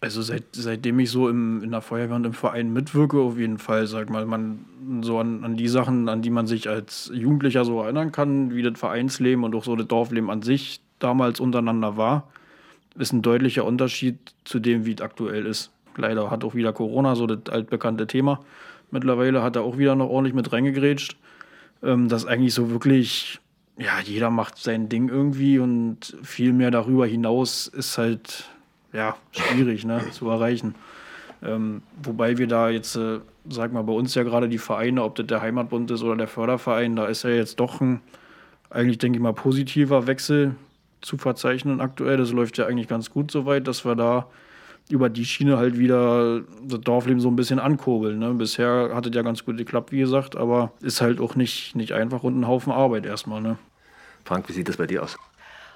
Also 0.00 0.22
seit, 0.22 0.44
seitdem 0.52 0.98
ich 0.98 1.10
so 1.10 1.28
im, 1.28 1.62
in 1.62 1.72
der 1.72 1.82
Feuerwehr 1.82 2.16
und 2.16 2.24
im 2.24 2.32
Verein 2.32 2.72
mitwirke, 2.72 3.18
auf 3.18 3.36
jeden 3.36 3.58
Fall, 3.58 3.86
sag 3.86 4.08
mal, 4.08 4.24
man 4.24 4.64
so 5.02 5.18
an, 5.18 5.44
an 5.44 5.56
die 5.56 5.68
Sachen, 5.68 6.08
an 6.08 6.22
die 6.22 6.30
man 6.30 6.46
sich 6.46 6.70
als 6.70 7.10
Jugendlicher 7.12 7.66
so 7.66 7.82
erinnern 7.82 8.12
kann, 8.12 8.54
wie 8.54 8.62
das 8.62 8.78
Vereinsleben 8.78 9.44
und 9.44 9.54
auch 9.54 9.64
so 9.64 9.76
das 9.76 9.86
Dorfleben 9.86 10.30
an 10.30 10.40
sich, 10.40 10.80
damals 11.00 11.40
untereinander 11.40 11.98
war, 11.98 12.28
ist 12.96 13.12
ein 13.12 13.20
deutlicher 13.20 13.66
Unterschied 13.66 14.16
zu 14.44 14.58
dem, 14.58 14.86
wie 14.86 14.94
es 14.94 15.02
aktuell 15.02 15.44
ist. 15.44 15.70
Leider 15.96 16.30
hat 16.30 16.44
auch 16.44 16.54
wieder 16.54 16.72
Corona 16.72 17.14
so 17.14 17.26
das 17.26 17.52
altbekannte 17.52 18.06
Thema. 18.06 18.40
Mittlerweile 18.90 19.42
hat 19.42 19.56
er 19.56 19.62
auch 19.62 19.76
wieder 19.76 19.96
noch 19.96 20.08
ordentlich 20.08 20.34
mit 20.34 20.50
reingegrätscht. 20.50 21.16
Ähm, 21.82 22.08
das 22.08 22.26
eigentlich 22.26 22.54
so 22.54 22.70
wirklich, 22.70 23.40
ja, 23.76 24.00
jeder 24.00 24.30
macht 24.30 24.58
sein 24.58 24.88
Ding 24.88 25.08
irgendwie 25.08 25.58
und 25.58 26.16
viel 26.22 26.52
mehr 26.52 26.70
darüber 26.70 27.06
hinaus 27.06 27.66
ist 27.66 27.98
halt, 27.98 28.48
ja, 28.92 29.16
schwierig 29.32 29.84
ne, 29.84 30.02
zu 30.10 30.28
erreichen. 30.28 30.74
Ähm, 31.42 31.82
wobei 32.02 32.38
wir 32.38 32.48
da 32.48 32.68
jetzt, 32.68 32.96
äh, 32.96 33.20
sag 33.48 33.72
mal, 33.72 33.82
bei 33.82 33.92
uns 33.92 34.14
ja 34.14 34.24
gerade 34.24 34.48
die 34.48 34.58
Vereine, 34.58 35.02
ob 35.04 35.14
das 35.14 35.26
der 35.26 35.40
Heimatbund 35.40 35.90
ist 35.90 36.02
oder 36.02 36.16
der 36.16 36.28
Förderverein, 36.28 36.96
da 36.96 37.06
ist 37.06 37.22
ja 37.22 37.30
jetzt 37.30 37.60
doch 37.60 37.80
ein, 37.80 38.00
eigentlich 38.70 38.98
denke 38.98 39.18
ich 39.18 39.22
mal, 39.22 39.32
positiver 39.32 40.06
Wechsel 40.06 40.56
zu 41.00 41.16
verzeichnen 41.16 41.80
aktuell. 41.80 42.16
Das 42.16 42.32
läuft 42.32 42.58
ja 42.58 42.66
eigentlich 42.66 42.88
ganz 42.88 43.10
gut 43.10 43.30
soweit, 43.30 43.68
dass 43.68 43.84
wir 43.84 43.94
da 43.94 44.26
über 44.90 45.08
die 45.08 45.24
Schiene 45.24 45.58
halt 45.58 45.78
wieder 45.78 46.40
das 46.62 46.80
Dorfleben 46.80 47.20
so 47.20 47.28
ein 47.28 47.36
bisschen 47.36 47.58
ankurbeln. 47.58 48.18
Ne? 48.18 48.32
Bisher 48.34 48.90
hat 48.94 49.06
es 49.06 49.14
ja 49.14 49.22
ganz 49.22 49.44
gut 49.44 49.56
geklappt, 49.58 49.92
wie 49.92 49.98
gesagt, 49.98 50.36
aber 50.36 50.72
ist 50.80 51.00
halt 51.00 51.20
auch 51.20 51.34
nicht, 51.34 51.76
nicht 51.76 51.92
einfach 51.92 52.22
und 52.22 52.38
ein 52.38 52.46
Haufen 52.46 52.72
Arbeit 52.72 53.06
erstmal. 53.06 53.40
Ne? 53.40 53.58
Frank, 54.24 54.48
wie 54.48 54.52
sieht 54.52 54.68
das 54.68 54.76
bei 54.76 54.86
dir 54.86 55.02
aus? 55.02 55.16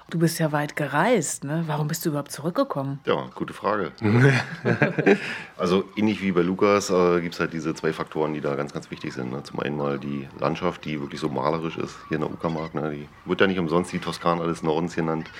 Du 0.09 0.19
bist 0.19 0.37
ja 0.37 0.51
weit 0.51 0.75
gereist, 0.75 1.43
ne? 1.43 1.63
Warum 1.65 1.87
bist 1.87 2.05
du 2.05 2.09
überhaupt 2.09 2.31
zurückgekommen? 2.31 2.99
Ja, 3.05 3.29
gute 3.35 3.53
Frage. 3.53 3.93
also 5.57 5.85
ähnlich 5.95 6.21
wie 6.21 6.31
bei 6.33 6.41
Lukas 6.41 6.89
äh, 6.89 7.21
gibt 7.21 7.33
es 7.33 7.39
halt 7.39 7.53
diese 7.53 7.73
zwei 7.73 7.93
Faktoren, 7.93 8.33
die 8.33 8.41
da 8.41 8.55
ganz, 8.55 8.73
ganz 8.73 8.91
wichtig 8.91 9.13
sind. 9.13 9.31
Ne? 9.31 9.41
Zum 9.43 9.59
einen 9.61 9.77
mal 9.77 9.97
die 9.97 10.27
Landschaft, 10.39 10.85
die 10.85 10.99
wirklich 10.99 11.21
so 11.21 11.29
malerisch 11.29 11.77
ist 11.77 11.95
hier 12.09 12.15
in 12.15 12.21
der 12.21 12.31
Uckermark. 12.31 12.75
Ne? 12.75 12.91
Die 12.91 13.07
wird 13.25 13.41
ja 13.41 13.47
nicht 13.47 13.59
umsonst 13.59 13.93
die 13.93 13.99
Toskana 13.99 14.45
des 14.45 14.61
Nordens 14.61 14.95
genannt. 14.95 15.31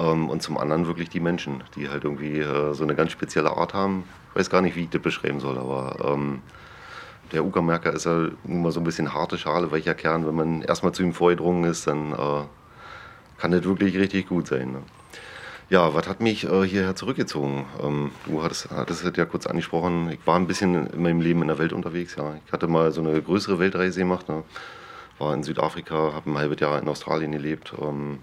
Ähm, 0.00 0.28
und 0.30 0.42
zum 0.42 0.56
anderen 0.56 0.86
wirklich 0.86 1.10
die 1.10 1.20
Menschen, 1.20 1.62
die 1.76 1.88
halt 1.88 2.04
irgendwie 2.04 2.38
äh, 2.38 2.72
so 2.72 2.82
eine 2.82 2.94
ganz 2.94 3.12
spezielle 3.12 3.50
Art 3.50 3.74
haben. 3.74 4.04
Ich 4.30 4.36
weiß 4.40 4.50
gar 4.50 4.62
nicht, 4.62 4.76
wie 4.76 4.84
ich 4.84 4.90
das 4.90 5.02
beschreiben 5.02 5.40
soll, 5.40 5.58
aber 5.58 5.96
ähm, 6.02 6.40
der 7.32 7.44
Uckermärker 7.44 7.92
ist 7.92 8.06
ja 8.06 8.28
nun 8.44 8.62
mal 8.62 8.72
so 8.72 8.80
ein 8.80 8.84
bisschen 8.84 9.12
harte 9.12 9.36
Schale, 9.38 9.70
weicher 9.70 9.94
Kern. 9.94 10.26
Wenn 10.26 10.34
man 10.34 10.62
erstmal 10.62 10.92
zu 10.92 11.02
ihm 11.02 11.12
vorgedrungen 11.12 11.64
ist, 11.64 11.86
dann 11.86 12.12
äh, 12.12 12.44
kann 13.38 13.50
das 13.50 13.64
wirklich 13.64 13.96
richtig 13.96 14.28
gut 14.28 14.46
sein. 14.46 14.72
Ne? 14.72 14.82
Ja, 15.68 15.94
was 15.94 16.08
hat 16.08 16.20
mich 16.20 16.44
äh, 16.44 16.66
hierher 16.66 16.96
zurückgezogen? 16.96 17.66
Ähm, 17.82 18.10
du 18.26 18.42
hattest, 18.42 18.70
hattest 18.70 19.04
es 19.04 19.16
ja 19.16 19.24
kurz 19.24 19.46
angesprochen. 19.46 20.10
Ich 20.10 20.26
war 20.26 20.36
ein 20.36 20.46
bisschen 20.46 20.88
in 20.88 21.02
meinem 21.02 21.20
Leben 21.20 21.42
in 21.42 21.48
der 21.48 21.58
Welt 21.58 21.72
unterwegs. 21.72 22.16
Ja. 22.16 22.34
Ich 22.46 22.52
hatte 22.52 22.66
mal 22.66 22.90
so 22.90 23.02
eine 23.02 23.20
größere 23.20 23.58
Weltreise 23.58 24.00
gemacht. 24.00 24.28
Ne? 24.28 24.42
War 25.18 25.34
in 25.34 25.42
Südafrika, 25.42 26.12
habe 26.14 26.30
ein 26.30 26.38
halbes 26.38 26.58
Jahr 26.58 26.80
in 26.80 26.88
Australien 26.88 27.32
gelebt. 27.32 27.72
Ähm, 27.80 28.20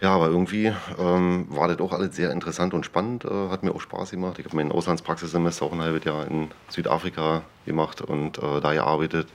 ja, 0.00 0.10
aber 0.10 0.26
irgendwie 0.26 0.72
ähm, 0.98 1.46
war 1.48 1.68
das 1.68 1.78
auch 1.80 1.92
alles 1.92 2.14
sehr 2.14 2.30
interessant 2.30 2.74
und 2.74 2.84
spannend. 2.84 3.24
Äh, 3.24 3.48
hat 3.48 3.62
mir 3.62 3.74
auch 3.74 3.80
Spaß 3.80 4.10
gemacht. 4.10 4.38
Ich 4.38 4.44
habe 4.44 4.56
mein 4.56 4.70
Auslandspraxissemester 4.70 5.64
auch 5.64 5.72
ein 5.72 5.80
halbes 5.80 6.04
Jahr 6.04 6.26
in 6.26 6.50
Südafrika 6.68 7.42
gemacht 7.64 8.02
und 8.02 8.38
äh, 8.38 8.60
da 8.60 8.74
gearbeitet. 8.74 9.28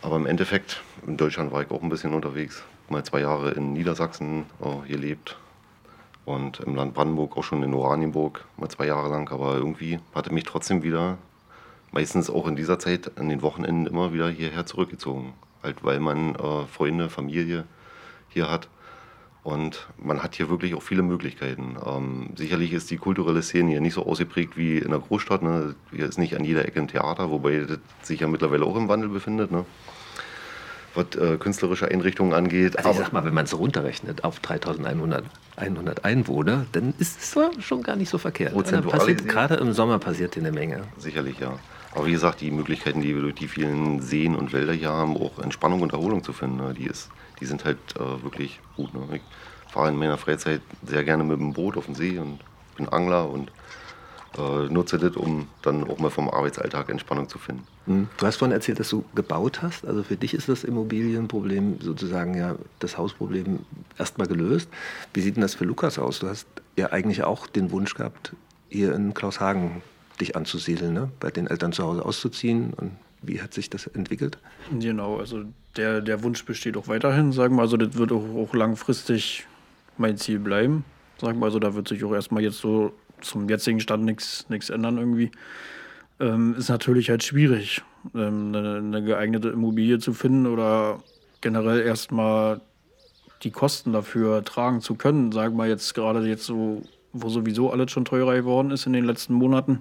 Aber 0.00 0.16
im 0.16 0.26
Endeffekt, 0.26 0.82
in 1.06 1.16
Deutschland 1.16 1.52
war 1.52 1.62
ich 1.62 1.70
auch 1.70 1.82
ein 1.82 1.90
bisschen 1.90 2.14
unterwegs. 2.14 2.62
mal 2.88 3.04
zwei 3.04 3.20
Jahre 3.20 3.50
in 3.52 3.72
Niedersachsen 3.74 4.46
äh, 4.62 4.88
gelebt 4.88 5.36
und 6.24 6.60
im 6.60 6.74
Land 6.74 6.94
Brandenburg 6.94 7.36
auch 7.36 7.44
schon 7.44 7.62
in 7.62 7.74
Oranienburg 7.74 8.44
mal 8.56 8.68
zwei 8.68 8.86
Jahre 8.86 9.10
lang. 9.10 9.30
Aber 9.30 9.54
irgendwie 9.54 10.00
hatte 10.14 10.32
mich 10.32 10.44
trotzdem 10.44 10.82
wieder, 10.82 11.18
meistens 11.92 12.30
auch 12.30 12.46
in 12.46 12.56
dieser 12.56 12.78
Zeit, 12.78 13.18
an 13.18 13.28
den 13.28 13.42
Wochenenden 13.42 13.86
immer 13.86 14.12
wieder 14.12 14.30
hierher 14.30 14.64
zurückgezogen. 14.64 15.34
Halt, 15.62 15.84
weil 15.84 16.00
man 16.00 16.34
äh, 16.34 16.66
Freunde, 16.66 17.10
Familie 17.10 17.64
hier 18.28 18.50
hat. 18.50 18.68
Und 19.44 19.86
man 19.98 20.22
hat 20.22 20.34
hier 20.34 20.48
wirklich 20.48 20.74
auch 20.74 20.82
viele 20.82 21.02
Möglichkeiten. 21.02 21.76
Ähm, 21.86 22.30
sicherlich 22.34 22.72
ist 22.72 22.90
die 22.90 22.96
kulturelle 22.96 23.42
Szene 23.42 23.70
hier 23.70 23.80
nicht 23.82 23.94
so 23.94 24.06
ausgeprägt 24.06 24.56
wie 24.56 24.78
in 24.78 24.90
der 24.90 25.00
Großstadt. 25.00 25.42
Ne? 25.42 25.74
Hier 25.92 26.06
ist 26.06 26.18
nicht 26.18 26.34
an 26.34 26.44
jeder 26.44 26.64
Ecke 26.64 26.80
ein 26.80 26.88
Theater, 26.88 27.30
wobei 27.30 27.58
das 27.58 27.78
sich 28.02 28.20
ja 28.20 28.26
mittlerweile 28.26 28.64
auch 28.64 28.76
im 28.76 28.88
Wandel 28.88 29.10
befindet. 29.10 29.52
Ne? 29.52 29.66
was 30.94 31.16
äh, 31.16 31.36
künstlerische 31.38 31.88
Einrichtungen 31.88 32.32
angeht. 32.34 32.78
Also 32.78 32.90
ich 32.90 32.96
sag 32.96 33.12
mal, 33.12 33.24
wenn 33.24 33.34
man 33.34 33.44
es 33.44 33.58
runterrechnet 33.58 34.24
auf 34.24 34.40
3100 34.40 35.24
100 35.56 36.04
Einwohner, 36.04 36.66
dann 36.72 36.94
ist 36.98 37.20
es 37.20 37.64
schon 37.64 37.82
gar 37.82 37.96
nicht 37.96 38.08
so 38.08 38.18
verkehrt. 38.18 38.54
Passiert, 38.54 39.28
gerade 39.28 39.54
im 39.54 39.72
Sommer 39.72 39.98
passiert 39.98 40.34
hier 40.34 40.42
eine 40.42 40.52
Menge. 40.52 40.82
Sicherlich, 40.98 41.38
ja. 41.38 41.58
Aber 41.94 42.06
wie 42.06 42.12
gesagt, 42.12 42.40
die 42.40 42.50
Möglichkeiten, 42.50 43.00
die 43.00 43.14
wir 43.14 43.22
durch 43.22 43.36
die 43.36 43.46
vielen 43.46 44.00
Seen 44.02 44.34
und 44.34 44.52
Wälder 44.52 44.72
hier 44.72 44.90
haben, 44.90 45.16
auch 45.16 45.38
Entspannung 45.38 45.80
und 45.80 45.92
Erholung 45.92 46.24
zu 46.24 46.32
finden, 46.32 46.56
ne, 46.56 46.74
die, 46.74 46.86
ist, 46.86 47.10
die 47.40 47.46
sind 47.46 47.64
halt 47.64 47.78
äh, 47.96 48.22
wirklich 48.22 48.60
gut. 48.76 48.94
Ne? 48.94 49.16
Ich 49.16 49.22
fahre 49.72 49.88
in 49.88 49.96
meiner 49.96 50.18
Freizeit 50.18 50.60
sehr 50.84 51.04
gerne 51.04 51.24
mit 51.24 51.38
dem 51.38 51.52
Boot 51.52 51.76
auf 51.76 51.86
den 51.86 51.94
See 51.94 52.18
und 52.18 52.40
bin 52.76 52.88
Angler 52.88 53.28
und 53.28 53.50
äh, 54.38 54.68
nutze 54.68 54.98
das, 54.98 55.16
um 55.16 55.48
dann 55.62 55.88
auch 55.88 55.98
mal 55.98 56.10
vom 56.10 56.28
Arbeitsalltag 56.28 56.88
Entspannung 56.88 57.28
zu 57.28 57.38
finden. 57.38 57.66
Hm. 57.86 58.08
Du 58.16 58.26
hast 58.26 58.36
vorhin 58.36 58.52
erzählt, 58.52 58.80
dass 58.80 58.88
du 58.88 59.04
gebaut 59.14 59.62
hast. 59.62 59.86
Also 59.86 60.02
für 60.02 60.16
dich 60.16 60.34
ist 60.34 60.48
das 60.48 60.64
Immobilienproblem 60.64 61.80
sozusagen 61.80 62.34
ja 62.36 62.56
das 62.78 62.98
Hausproblem 62.98 63.60
erstmal 63.98 64.26
gelöst. 64.26 64.68
Wie 65.12 65.20
sieht 65.20 65.36
denn 65.36 65.42
das 65.42 65.54
für 65.54 65.64
Lukas 65.64 65.98
aus? 65.98 66.18
Du 66.18 66.28
hast 66.28 66.46
ja 66.76 66.90
eigentlich 66.92 67.22
auch 67.22 67.46
den 67.46 67.70
Wunsch 67.70 67.94
gehabt, 67.94 68.32
hier 68.68 68.94
in 68.94 69.14
Klaushagen 69.14 69.82
dich 70.20 70.36
anzusiedeln, 70.36 70.94
ne? 70.94 71.10
bei 71.20 71.30
den 71.30 71.46
Eltern 71.46 71.72
zu 71.72 71.84
Hause 71.84 72.04
auszuziehen. 72.04 72.72
Und 72.74 72.92
wie 73.26 73.40
hat 73.40 73.54
sich 73.54 73.70
das 73.70 73.86
entwickelt? 73.86 74.38
Genau, 74.78 75.18
also 75.18 75.44
der, 75.76 76.00
der 76.00 76.22
Wunsch 76.22 76.44
besteht 76.44 76.76
auch 76.76 76.88
weiterhin, 76.88 77.32
sagen 77.32 77.56
wir. 77.56 77.62
Also 77.62 77.76
das 77.76 77.96
wird 77.96 78.12
auch, 78.12 78.24
auch 78.34 78.54
langfristig 78.54 79.46
mein 79.98 80.16
Ziel 80.16 80.38
bleiben. 80.38 80.84
Sagen 81.20 81.38
wir, 81.38 81.46
also 81.46 81.58
da 81.58 81.74
wird 81.74 81.88
sich 81.88 82.04
auch 82.04 82.12
erstmal 82.12 82.42
jetzt 82.42 82.58
so 82.58 82.92
zum 83.20 83.48
jetzigen 83.48 83.80
Stand 83.80 84.04
nichts 84.04 84.70
ändern 84.70 84.98
irgendwie. 84.98 85.30
Ähm, 86.20 86.54
ist 86.56 86.68
natürlich 86.68 87.10
halt 87.10 87.24
schwierig, 87.24 87.82
ähm, 88.14 88.54
eine, 88.54 88.76
eine, 88.76 89.02
geeignete 89.02 89.48
Immobilie 89.48 89.98
zu 89.98 90.12
finden 90.12 90.46
oder 90.46 91.02
generell 91.40 91.80
erstmal 91.80 92.60
die 93.42 93.50
Kosten 93.50 93.92
dafür 93.92 94.44
tragen 94.44 94.80
zu 94.80 94.94
können. 94.94 95.32
Sagen 95.32 95.56
wir 95.56 95.66
jetzt 95.66 95.92
gerade 95.94 96.26
jetzt 96.26 96.44
so, 96.44 96.82
wo 97.12 97.28
sowieso 97.28 97.70
alles 97.70 97.90
schon 97.90 98.04
teurer 98.04 98.34
geworden 98.36 98.70
ist 98.70 98.86
in 98.86 98.92
den 98.92 99.04
letzten 99.04 99.34
Monaten. 99.34 99.80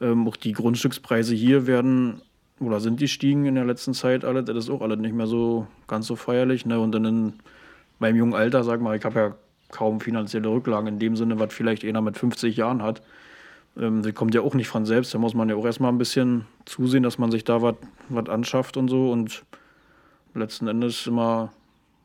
Ähm, 0.00 0.26
auch 0.28 0.36
die 0.36 0.52
Grundstückspreise 0.52 1.34
hier 1.34 1.66
werden 1.66 2.22
oder 2.60 2.80
sind 2.80 3.00
die 3.00 3.08
stiegen 3.08 3.46
in 3.46 3.54
der 3.54 3.64
letzten 3.64 3.94
Zeit 3.94 4.24
alle. 4.24 4.44
Das 4.44 4.56
ist 4.56 4.70
auch 4.70 4.80
alles 4.80 4.98
nicht 4.98 5.14
mehr 5.14 5.26
so 5.26 5.66
ganz 5.86 6.06
so 6.06 6.16
feierlich. 6.16 6.66
Ne? 6.66 6.78
Und 6.78 6.92
dann 6.92 7.04
in 7.04 7.32
meinem 7.98 8.16
jungen 8.16 8.34
Alter, 8.34 8.64
sag 8.64 8.80
mal, 8.80 8.96
ich 8.96 9.04
habe 9.04 9.18
ja 9.18 9.34
kaum 9.70 10.00
finanzielle 10.00 10.48
Rücklagen 10.48 10.86
in 10.86 10.98
dem 10.98 11.16
Sinne, 11.16 11.38
was 11.38 11.52
vielleicht 11.52 11.84
einer 11.84 12.00
mit 12.00 12.16
50 12.16 12.56
Jahren 12.56 12.82
hat. 12.82 13.02
Ähm, 13.76 14.02
die 14.02 14.12
kommt 14.12 14.34
ja 14.34 14.42
auch 14.42 14.54
nicht 14.54 14.68
von 14.68 14.86
selbst. 14.86 15.12
Da 15.14 15.18
muss 15.18 15.34
man 15.34 15.48
ja 15.48 15.56
auch 15.56 15.64
erstmal 15.64 15.92
ein 15.92 15.98
bisschen 15.98 16.46
zusehen, 16.64 17.02
dass 17.02 17.18
man 17.18 17.30
sich 17.30 17.44
da 17.44 17.60
was 17.62 18.28
anschafft 18.28 18.76
und 18.76 18.88
so. 18.88 19.10
Und 19.10 19.44
letzten 20.34 20.68
Endes 20.68 21.06
immer 21.06 21.52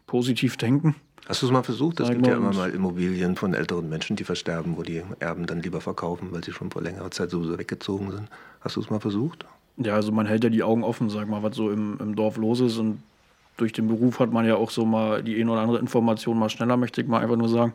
positiv 0.08 0.58
denken. 0.58 0.96
Hast 1.28 1.44
du 1.44 1.46
es 1.46 1.52
mal 1.52 1.62
versucht? 1.62 2.00
Es 2.00 2.10
gibt 2.10 2.26
ja 2.26 2.38
immer 2.38 2.54
mal 2.54 2.72
Immobilien 2.72 3.36
von 3.36 3.54
älteren 3.54 3.88
Menschen, 3.88 4.16
die 4.16 4.24
versterben, 4.24 4.78
wo 4.78 4.82
die 4.82 5.04
Erben 5.20 5.46
dann 5.46 5.62
lieber 5.62 5.80
verkaufen, 5.80 6.30
weil 6.32 6.44
sie 6.44 6.52
schon 6.52 6.72
vor 6.72 6.82
längerer 6.82 7.12
Zeit 7.12 7.30
sowieso 7.30 7.60
weggezogen 7.60 8.10
sind. 8.10 8.30
Hast 8.62 8.78
du 8.78 8.82
es 8.82 8.90
mal 8.90 9.00
versucht? 9.00 9.46
Ja, 9.82 9.96
also 9.96 10.12
man 10.12 10.26
hält 10.26 10.44
ja 10.44 10.50
die 10.50 10.64
Augen 10.64 10.84
offen, 10.84 11.10
sag 11.10 11.30
mal, 11.30 11.42
was 11.42 11.56
so 11.56 11.72
im, 11.72 11.98
im 12.00 12.16
Dorf 12.16 12.38
los 12.38 12.60
ist. 12.60 12.78
Und 12.78 13.02
durch 13.58 13.72
den 13.72 13.88
Beruf 13.88 14.20
hat 14.20 14.32
man 14.32 14.46
ja 14.46 14.56
auch 14.56 14.72
so 14.72 14.86
mal 14.86 15.24
die 15.24 15.40
eine 15.40 15.52
oder 15.52 15.62
andere 15.62 15.80
Information 15.80 16.38
mal 16.38 16.50
schneller, 16.50 16.78
möchte 16.78 17.02
ich 17.02 17.08
mal 17.08 17.22
einfach 17.22 17.38
nur 17.38 17.50
sagen. 17.50 17.74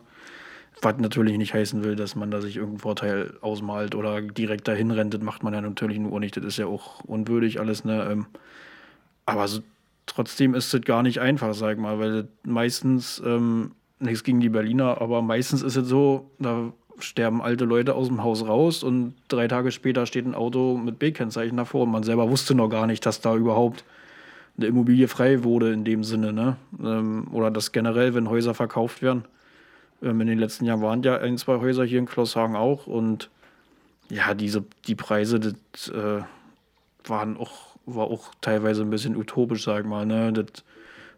Was 0.82 0.98
natürlich 0.98 1.38
nicht 1.38 1.54
heißen 1.54 1.82
will, 1.82 1.96
dass 1.96 2.14
man 2.14 2.30
da 2.30 2.42
sich 2.42 2.56
irgendeinen 2.56 2.80
Vorteil 2.80 3.34
ausmalt 3.40 3.94
oder 3.94 4.20
direkt 4.20 4.68
dahin 4.68 4.90
rennt. 4.90 5.14
Das 5.14 5.22
macht 5.22 5.42
man 5.42 5.54
ja 5.54 5.62
natürlich 5.62 5.98
nur 5.98 6.20
nicht. 6.20 6.36
Das 6.36 6.44
ist 6.44 6.58
ja 6.58 6.66
auch 6.66 7.00
unwürdig 7.04 7.58
alles. 7.58 7.84
Ne? 7.84 8.06
Ähm, 8.10 8.26
aber 9.24 9.48
so, 9.48 9.60
trotzdem 10.04 10.54
ist 10.54 10.74
es 10.74 10.80
gar 10.82 11.02
nicht 11.02 11.20
einfach, 11.20 11.54
sag 11.54 11.78
mal, 11.78 11.98
weil 11.98 12.28
meistens, 12.42 13.22
ähm, 13.24 13.72
nichts 13.98 14.24
gegen 14.24 14.40
die 14.40 14.50
Berliner, 14.50 15.00
aber 15.00 15.22
meistens 15.22 15.62
ist 15.62 15.76
es 15.76 15.88
so, 15.88 16.30
da 16.38 16.72
sterben 16.98 17.42
alte 17.42 17.64
Leute 17.64 17.94
aus 17.94 18.08
dem 18.08 18.22
Haus 18.22 18.46
raus 18.46 18.82
und 18.82 19.14
drei 19.28 19.48
Tage 19.48 19.70
später 19.72 20.06
steht 20.06 20.26
ein 20.26 20.34
Auto 20.34 20.76
mit 20.76 20.98
B-Kennzeichen 20.98 21.56
davor 21.56 21.82
und 21.82 21.90
man 21.90 22.02
selber 22.02 22.30
wusste 22.30 22.54
noch 22.54 22.68
gar 22.68 22.86
nicht, 22.86 23.04
dass 23.06 23.20
da 23.20 23.34
überhaupt 23.34 23.84
eine 24.56 24.66
Immobilie 24.66 25.08
frei 25.08 25.42
wurde 25.44 25.72
in 25.72 25.84
dem 25.84 26.04
Sinne. 26.04 26.32
Ne? 26.32 26.56
Ähm, 26.82 27.28
oder 27.32 27.50
dass 27.50 27.72
generell, 27.72 28.14
wenn 28.14 28.28
Häuser 28.28 28.54
verkauft 28.54 29.02
werden. 29.02 29.24
Ähm, 30.02 30.20
in 30.20 30.26
den 30.26 30.38
letzten 30.38 30.64
Jahren 30.64 30.82
waren 30.82 31.02
ja 31.02 31.16
ein, 31.16 31.38
zwei 31.38 31.58
Häuser 31.58 31.84
hier 31.84 31.98
in 31.98 32.06
Klosshagen 32.06 32.56
auch. 32.56 32.86
Und 32.86 33.30
ja, 34.10 34.34
diese, 34.34 34.64
die 34.86 34.94
Preise, 34.94 35.40
das 35.40 35.88
äh, 35.88 36.22
waren 37.04 37.36
auch, 37.36 37.76
war 37.86 38.06
auch 38.06 38.30
teilweise 38.40 38.82
ein 38.82 38.90
bisschen 38.90 39.16
utopisch, 39.16 39.64
sag 39.64 39.80
ich 39.80 39.86
mal. 39.88 40.06
Ne? 40.06 40.32
Das 40.32 40.64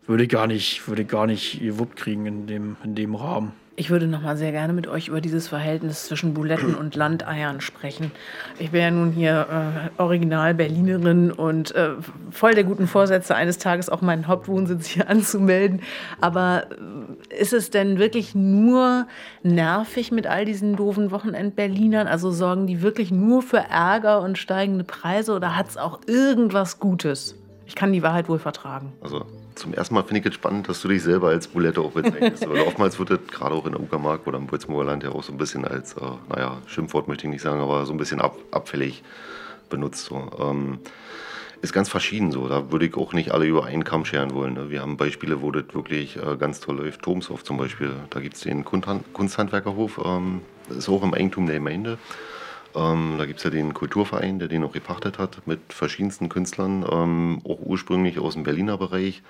würde 0.07 0.25
ich 0.25 0.29
gar 0.29 0.47
nicht, 0.47 0.87
würde 0.89 1.05
gar 1.05 1.27
nicht 1.27 1.61
gewuppt 1.61 1.97
kriegen 1.97 2.27
in 2.27 2.47
dem, 2.47 2.77
in 2.85 2.95
dem 2.95 3.15
Rahmen. 3.15 3.53
Ich 3.79 3.91
würde 3.91 4.07
noch 4.07 4.23
mal 4.23 4.39
sehr 4.39 4.53
gerne 4.53 4.73
mit 4.73 4.87
euch 4.87 5.09
über 5.09 5.21
dieses 5.21 5.49
Verhältnis 5.49 6.07
zwischen 6.07 6.33
Buletten 6.33 6.75
und 6.75 6.97
Landeiern 6.97 7.61
sprechen. 7.61 8.11
Ich 8.59 8.71
bin 8.71 8.81
ja 8.81 8.91
nun 8.91 9.13
hier 9.13 9.91
äh, 9.99 10.01
Original 10.01 10.55
Berlinerin 10.55 11.31
und 11.31 11.75
äh, 11.75 11.91
voll 12.31 12.55
der 12.55 12.65
guten 12.65 12.87
Vorsätze, 12.87 13.35
eines 13.35 13.59
Tages 13.59 13.91
auch 13.91 14.01
meinen 14.01 14.29
Hauptwohnsitz 14.29 14.87
hier 14.87 15.11
anzumelden. 15.11 15.83
Aber 16.23 16.69
äh, 17.31 17.39
ist 17.39 17.53
es 17.53 17.69
denn 17.69 17.99
wirklich 17.99 18.35
nur 18.35 19.07
nervig 19.43 20.11
mit 20.11 20.27
all 20.27 20.47
diesen 20.47 20.77
doofen 20.77 21.11
Wochenend-Berlinern? 21.11 22.07
Also 22.07 22.31
sorgen 22.31 22.67
die 22.67 22.81
wirklich 22.81 23.11
nur 23.11 23.43
für 23.43 23.59
Ärger 23.59 24.23
und 24.23 24.39
steigende 24.39 24.85
Preise 24.85 25.35
oder 25.35 25.55
hat 25.55 25.69
es 25.69 25.77
auch 25.77 26.01
irgendwas 26.07 26.81
Gutes? 26.81 27.37
Ich 27.67 27.75
kann 27.75 27.93
die 27.93 28.03
Wahrheit 28.03 28.31
wohl 28.31 28.39
vertragen. 28.39 28.95
Also 29.03 29.27
zum 29.57 29.75
ersten 29.75 29.95
Mal 29.95 30.05
finde 30.05 30.21
ich 30.21 30.27
es 30.27 30.35
spannend, 30.35 30.69
dass 30.69 30.81
du 30.81 30.89
dich 30.89 31.03
selber 31.03 31.29
als 31.29 31.49
Bulette 31.49 31.81
auch 31.81 31.93
bezeichnest. 31.93 32.47
Weil 32.49 32.61
oftmals 32.61 32.99
wird 32.99 33.11
das 33.11 33.19
gerade 33.31 33.55
auch 33.55 33.67
in 33.67 33.73
der 33.73 33.81
Uckermark 33.81 34.27
oder 34.27 34.39
im 34.39 34.47
Bolzmoor 34.47 34.85
Land 34.85 35.03
ja 35.03 35.11
auch 35.11 35.23
so 35.23 35.33
ein 35.33 35.39
bisschen 35.39 35.65
als, 35.65 35.95
äh, 35.95 36.01
naja, 36.29 36.59
Schimpfwort 36.67 37.09
möchte 37.09 37.27
ich 37.27 37.31
nicht 37.31 37.43
sagen, 37.43 37.61
aber 37.61 37.87
so 37.87 37.93
ein 37.93 37.99
bisschen 37.99 38.21
ab, 38.21 38.37
abfällig 38.51 39.03
benutzt. 39.69 40.05
So. 40.05 40.31
Ähm, 40.39 40.79
ist 41.63 41.73
ganz 41.73 41.89
verschieden 41.89 42.33
so. 42.33 42.49
Da 42.49 42.71
würde 42.71 42.87
ich 42.87 42.95
auch 42.97 43.13
nicht 43.13 43.33
alle 43.33 43.47
über 43.47 43.65
einen 43.65 43.85
Kamm 43.85 44.05
scheren 44.05 44.35
wollen. 44.35 44.55
Ne? 44.55 44.71
Wir 44.71 44.83
haben 44.83 44.97
Beispiele, 44.97 45.41
wo 45.41 45.51
das 45.51 45.65
wirklich 45.73 46.17
äh, 46.17 46.37
ganz 46.37 46.61
toll 46.61 46.77
läuft. 46.77 47.03
Tomshof 47.03 47.45
zum 47.45 47.57
Beispiel. 47.57 47.93
Da 48.11 48.21
gibt 48.21 48.37
es 48.37 48.43
den 48.43 48.65
Kunsthandwerkerhof. 48.65 50.01
Ähm, 50.05 50.43
das 50.69 50.79
ist 50.79 50.89
auch 50.89 51.03
im 51.03 51.15
Eigentum 51.15 51.47
der 51.47 51.57
Gemeinde. 51.57 51.99
Ähm, 52.77 53.17
da 53.19 53.25
gibt 53.25 53.39
es 53.39 53.45
ja 53.45 53.51
den 53.51 53.73
Kulturverein, 53.73 54.39
der 54.39 54.49
den 54.49 54.63
auch 54.63 54.73
gepachtet 54.73 55.19
hat 55.19 55.47
mit 55.47 55.61
verschiedensten 55.73 56.29
Künstlern, 56.29 56.85
ähm, 56.91 57.41
auch 57.45 57.59
ursprünglich 57.61 58.19
aus 58.19 58.35
dem 58.35 58.45
Berliner 58.45 58.77
Bereich. 58.77 59.23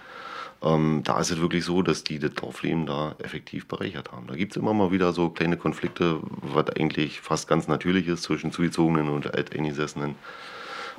Ähm, 0.63 1.03
da 1.05 1.21
ist 1.21 1.31
es 1.31 1.41
wirklich 1.41 1.65
so, 1.65 1.83
dass 1.83 2.03
die 2.03 2.19
das 2.19 2.35
Dorfleben 2.35 2.87
da 2.87 3.15
effektiv 3.23 3.69
bereichert 3.69 4.11
haben. 4.11 4.27
Da 4.27 4.35
gibt 4.35 4.53
es 4.53 4.61
immer 4.61 4.75
mal 4.75 4.91
wieder 4.91 5.13
so 5.13 5.29
kleine 5.29 5.57
Konflikte, 5.57 6.19
was 6.43 6.71
eigentlich 6.71 7.21
fast 7.21 7.47
ganz 7.47 7.69
natürlich 7.69 8.09
ist 8.09 8.25
zwischen 8.25 8.53
Zugezogenen 8.53 9.09
und 9.11 9.33
Alteingesessenen 9.33 10.17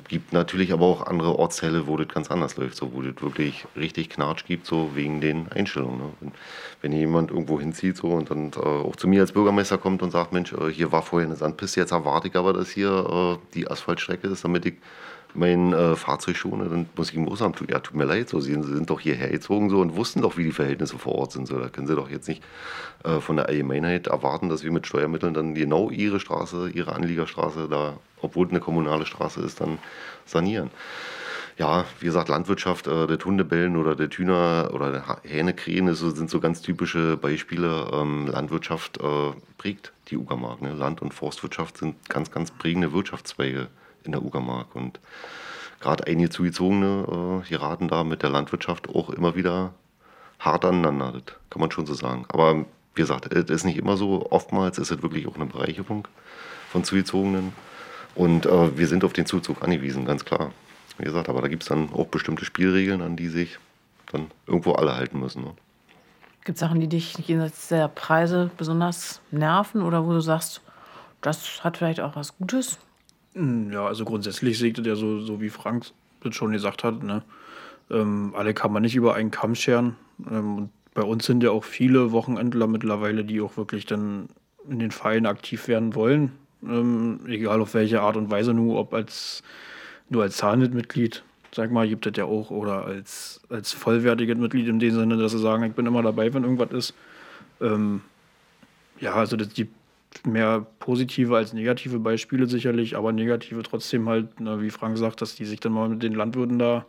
gibt 0.06 0.32
natürlich 0.32 0.72
aber 0.72 0.86
auch 0.86 1.06
andere 1.06 1.38
Ortsteile, 1.38 1.86
wo 1.86 1.96
das 1.96 2.08
ganz 2.08 2.30
anders 2.30 2.56
läuft, 2.56 2.76
so, 2.76 2.92
wo 2.92 3.02
das 3.02 3.20
wirklich 3.20 3.66
richtig 3.76 4.10
Knatsch 4.10 4.44
gibt, 4.46 4.66
so 4.66 4.90
wegen 4.94 5.20
den 5.20 5.50
Einstellungen. 5.50 5.98
Ne? 5.98 6.12
Wenn, 6.20 6.32
wenn 6.82 6.92
jemand 6.92 7.30
irgendwo 7.30 7.58
hinzieht 7.58 7.96
so, 7.96 8.08
und 8.08 8.30
dann 8.30 8.52
äh, 8.52 8.58
auch 8.58 8.96
zu 8.96 9.08
mir 9.08 9.22
als 9.22 9.32
Bürgermeister 9.32 9.78
kommt 9.78 10.02
und 10.02 10.10
sagt, 10.10 10.32
Mensch, 10.32 10.52
äh, 10.52 10.70
hier 10.70 10.92
war 10.92 11.02
vorher 11.02 11.26
eine 11.26 11.36
Sandpiste, 11.36 11.80
jetzt 11.80 11.92
erwarte 11.92 12.28
ich 12.28 12.36
aber, 12.36 12.52
dass 12.52 12.70
hier 12.70 13.38
äh, 13.40 13.54
die 13.54 13.70
Asphaltstrecke 13.70 14.28
ist, 14.28 14.44
damit 14.44 14.66
ich 14.66 14.74
mein 15.34 15.72
äh, 15.72 15.96
Fahrzeug 15.96 16.36
schone, 16.36 16.68
dann 16.68 16.88
muss 16.96 17.10
ich 17.10 17.16
ihm 17.16 17.28
auch 17.28 17.36
sagen, 17.36 17.54
ja, 17.68 17.78
tut 17.80 17.96
mir 17.96 18.04
leid, 18.04 18.28
so, 18.28 18.40
Sie 18.40 18.52
sind 18.52 18.90
doch 18.90 19.00
hierher 19.00 19.28
gezogen 19.28 19.70
so 19.70 19.80
und 19.80 19.96
wussten 19.96 20.22
doch, 20.22 20.36
wie 20.36 20.44
die 20.44 20.52
Verhältnisse 20.52 20.98
vor 20.98 21.14
Ort 21.14 21.32
sind. 21.32 21.46
So. 21.46 21.58
Da 21.58 21.68
können 21.68 21.86
Sie 21.86 21.94
doch 21.94 22.10
jetzt 22.10 22.28
nicht 22.28 22.42
äh, 23.04 23.20
von 23.20 23.36
der 23.36 23.46
Allgemeinheit 23.46 24.06
erwarten, 24.06 24.48
dass 24.48 24.64
wir 24.64 24.72
mit 24.72 24.86
Steuermitteln 24.86 25.34
dann 25.34 25.54
genau 25.54 25.90
Ihre 25.90 26.20
Straße, 26.20 26.70
Ihre 26.70 26.94
Anliegerstraße 26.94 27.68
da, 27.68 27.98
obwohl 28.20 28.46
es 28.46 28.52
eine 28.52 28.60
kommunale 28.60 29.06
Straße 29.06 29.40
ist, 29.40 29.60
dann 29.60 29.78
sanieren. 30.24 30.70
Ja, 31.58 31.86
wie 31.98 32.06
gesagt, 32.06 32.28
Landwirtschaft, 32.28 32.86
äh, 32.86 33.08
der 33.08 33.18
Hundebellen 33.18 33.76
oder 33.76 33.96
der 33.96 34.08
Hühner 34.08 34.70
oder 34.72 34.92
der 34.92 35.18
Hähnekrähen 35.24 35.92
so, 35.94 36.10
sind 36.10 36.30
so 36.30 36.38
ganz 36.38 36.62
typische 36.62 37.16
Beispiele. 37.16 37.88
Ähm, 37.92 38.28
Landwirtschaft 38.28 38.98
äh, 38.98 39.32
prägt 39.58 39.92
die 40.08 40.16
Uckermark. 40.16 40.62
Ne? 40.62 40.74
Land- 40.74 41.02
und 41.02 41.12
Forstwirtschaft 41.12 41.78
sind 41.78 41.96
ganz, 42.08 42.30
ganz 42.30 42.52
prägende 42.52 42.92
Wirtschaftszweige 42.92 43.66
in 44.08 44.12
der 44.12 44.24
Uckermark. 44.24 44.74
Und 44.74 44.98
gerade 45.80 46.06
einige 46.06 46.30
Zugezogene, 46.30 47.42
äh, 47.46 47.48
die 47.48 47.86
da 47.88 48.04
mit 48.04 48.22
der 48.22 48.30
Landwirtschaft 48.30 48.88
auch 48.88 49.10
immer 49.10 49.36
wieder 49.36 49.72
hart 50.38 50.64
aneinander, 50.64 51.12
das 51.24 51.34
kann 51.50 51.60
man 51.60 51.70
schon 51.70 51.86
so 51.86 51.94
sagen. 51.94 52.24
Aber 52.28 52.64
wie 52.94 53.02
gesagt, 53.02 53.32
es 53.32 53.50
ist 53.50 53.64
nicht 53.64 53.78
immer 53.78 53.96
so. 53.96 54.26
Oftmals 54.30 54.78
ist 54.78 54.90
es 54.90 55.02
wirklich 55.02 55.26
auch 55.26 55.36
eine 55.36 55.46
Bereicherung 55.46 56.08
von 56.70 56.84
Zugezogenen. 56.84 57.52
Und 58.14 58.46
äh, 58.46 58.76
wir 58.76 58.88
sind 58.88 59.04
auf 59.04 59.12
den 59.12 59.26
Zuzug 59.26 59.62
angewiesen, 59.62 60.04
ganz 60.04 60.24
klar. 60.24 60.52
Wie 60.96 61.04
gesagt, 61.04 61.28
aber 61.28 61.40
da 61.40 61.48
gibt 61.48 61.62
es 61.62 61.68
dann 61.68 61.92
auch 61.92 62.06
bestimmte 62.06 62.44
Spielregeln, 62.44 63.02
an 63.02 63.14
die 63.14 63.28
sich 63.28 63.58
dann 64.10 64.30
irgendwo 64.46 64.72
alle 64.72 64.96
halten 64.96 65.20
müssen. 65.20 65.44
Ne? 65.44 65.52
Gibt 66.44 66.56
es 66.56 66.60
Sachen, 66.60 66.80
die 66.80 66.88
dich 66.88 67.16
jenseits 67.18 67.68
der 67.68 67.88
Preise 67.88 68.50
besonders 68.56 69.20
nerven 69.30 69.82
oder 69.82 70.04
wo 70.04 70.12
du 70.12 70.20
sagst, 70.20 70.62
das 71.20 71.62
hat 71.62 71.76
vielleicht 71.76 72.00
auch 72.00 72.16
was 72.16 72.36
Gutes? 72.36 72.78
Hm, 73.38 73.72
ja, 73.72 73.86
also 73.86 74.04
grundsätzlich 74.04 74.60
ihr 74.60 74.84
ja 74.84 74.96
so, 74.96 75.20
so 75.20 75.40
wie 75.40 75.48
Frank 75.48 75.86
das 76.20 76.34
schon 76.34 76.50
gesagt 76.50 76.82
hat, 76.82 77.04
ne? 77.04 77.22
Ähm, 77.88 78.32
alle 78.36 78.52
kann 78.52 78.72
man 78.72 78.82
nicht 78.82 78.96
über 78.96 79.14
einen 79.14 79.30
Kamm 79.30 79.54
scheren. 79.54 79.96
Ähm, 80.28 80.56
und 80.56 80.70
bei 80.92 81.02
uns 81.02 81.24
sind 81.24 81.44
ja 81.44 81.52
auch 81.52 81.62
viele 81.62 82.10
Wochenendler 82.10 82.66
mittlerweile, 82.66 83.24
die 83.24 83.40
auch 83.40 83.56
wirklich 83.56 83.86
dann 83.86 84.28
in 84.68 84.80
den 84.80 84.90
Vereinen 84.90 85.26
aktiv 85.26 85.68
werden 85.68 85.94
wollen. 85.94 86.32
Ähm, 86.64 87.20
egal 87.28 87.60
auf 87.60 87.74
welche 87.74 88.00
Art 88.00 88.16
und 88.16 88.28
Weise, 88.28 88.52
nur 88.52 88.76
ob 88.76 88.92
als 88.92 89.44
nur 90.10 90.24
als 90.24 90.38
Zahnmitglied, 90.38 91.22
sag 91.54 91.70
mal, 91.70 91.88
gibt 91.88 92.06
es 92.06 92.16
ja 92.16 92.24
auch, 92.24 92.50
oder 92.50 92.86
als, 92.86 93.40
als 93.50 93.72
vollwertiges 93.72 94.36
Mitglied 94.36 94.66
in 94.66 94.80
dem 94.80 94.94
Sinne, 94.94 95.16
dass 95.16 95.32
sie 95.32 95.38
sagen, 95.38 95.62
ich 95.62 95.74
bin 95.74 95.86
immer 95.86 96.02
dabei, 96.02 96.34
wenn 96.34 96.42
irgendwas 96.42 96.72
ist. 96.72 96.94
Ähm, 97.60 98.00
ja, 99.00 99.14
also 99.14 99.36
das 99.36 99.54
gibt 99.54 99.77
mehr 100.24 100.66
positive 100.78 101.36
als 101.36 101.52
negative 101.52 101.98
Beispiele 101.98 102.46
sicherlich, 102.46 102.96
aber 102.96 103.12
negative 103.12 103.62
trotzdem 103.62 104.08
halt, 104.08 104.28
na, 104.40 104.60
wie 104.60 104.70
Frank 104.70 104.98
sagt, 104.98 105.20
dass 105.22 105.34
die 105.34 105.44
sich 105.44 105.60
dann 105.60 105.72
mal 105.72 105.88
mit 105.88 106.02
den 106.02 106.14
Landwirten 106.14 106.58
da 106.58 106.86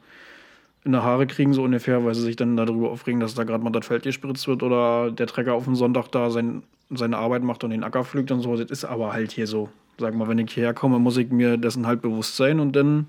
in 0.86 0.94
der 0.94 1.04
Haare 1.04 1.28
kriegen, 1.28 1.54
so 1.54 1.64
ungefähr, 1.64 2.04
weil 2.06 2.16
sie 2.16 2.22
sich 2.22 2.36
dann 2.36 2.56
darüber 2.56 2.90
aufregen, 2.90 3.20
dass 3.20 3.36
da 3.36 3.44
gerade 3.44 3.64
mal 3.64 3.72
das 3.72 3.86
Feld 3.86 4.04
gespritzt 4.04 4.48
wird 4.48 4.64
oder 4.64 5.12
der 5.12 5.28
Trecker 5.28 5.54
auf 5.54 5.66
dem 5.66 5.76
Sonntag 5.76 6.08
da 6.12 6.30
sein, 6.30 6.64
seine 6.90 7.18
Arbeit 7.18 7.44
macht 7.44 7.64
und 7.64 7.72
den 7.72 7.84
Acker 7.84 8.06
pflügt 8.06 8.32
und 8.32 8.42
so. 8.42 8.56
Das 8.56 8.72
ist 8.72 8.86
aber 8.86 9.14
halt 9.14 9.32
hier 9.32 9.48
so. 9.48 9.70
Sag 9.98 10.16
mal, 10.16 10.30
wenn 10.30 10.38
ich 10.38 10.54
hierher 10.54 10.74
komme, 10.74 10.98
muss 10.98 11.18
ich 11.18 11.30
mir 11.30 11.58
dessen 11.58 11.86
halt 11.86 12.02
bewusst 12.02 12.38
sein 12.38 12.62
und 12.62 12.76
dann 12.76 13.08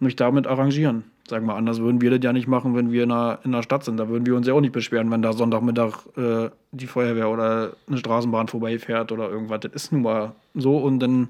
mich 0.00 0.16
damit 0.16 0.46
arrangieren. 0.46 1.04
Sag 1.28 1.42
mal, 1.42 1.56
anders 1.56 1.80
würden 1.80 2.00
wir 2.00 2.10
das 2.10 2.20
ja 2.22 2.32
nicht 2.32 2.46
machen, 2.46 2.76
wenn 2.76 2.92
wir 2.92 3.02
in 3.02 3.08
der, 3.08 3.40
in 3.42 3.52
der 3.52 3.62
Stadt 3.62 3.84
sind. 3.84 3.96
Da 3.96 4.08
würden 4.08 4.26
wir 4.26 4.36
uns 4.36 4.46
ja 4.46 4.54
auch 4.54 4.60
nicht 4.60 4.72
beschweren, 4.72 5.10
wenn 5.10 5.22
da 5.22 5.32
Sonntagmittag 5.32 6.06
äh, 6.16 6.50
die 6.70 6.86
Feuerwehr 6.86 7.28
oder 7.28 7.72
eine 7.88 7.98
Straßenbahn 7.98 8.48
vorbeifährt 8.48 9.10
oder 9.10 9.28
irgendwas. 9.28 9.60
Das 9.60 9.72
ist 9.72 9.92
nun 9.92 10.02
mal 10.02 10.32
so 10.54 10.78
und 10.78 11.00
dann 11.00 11.28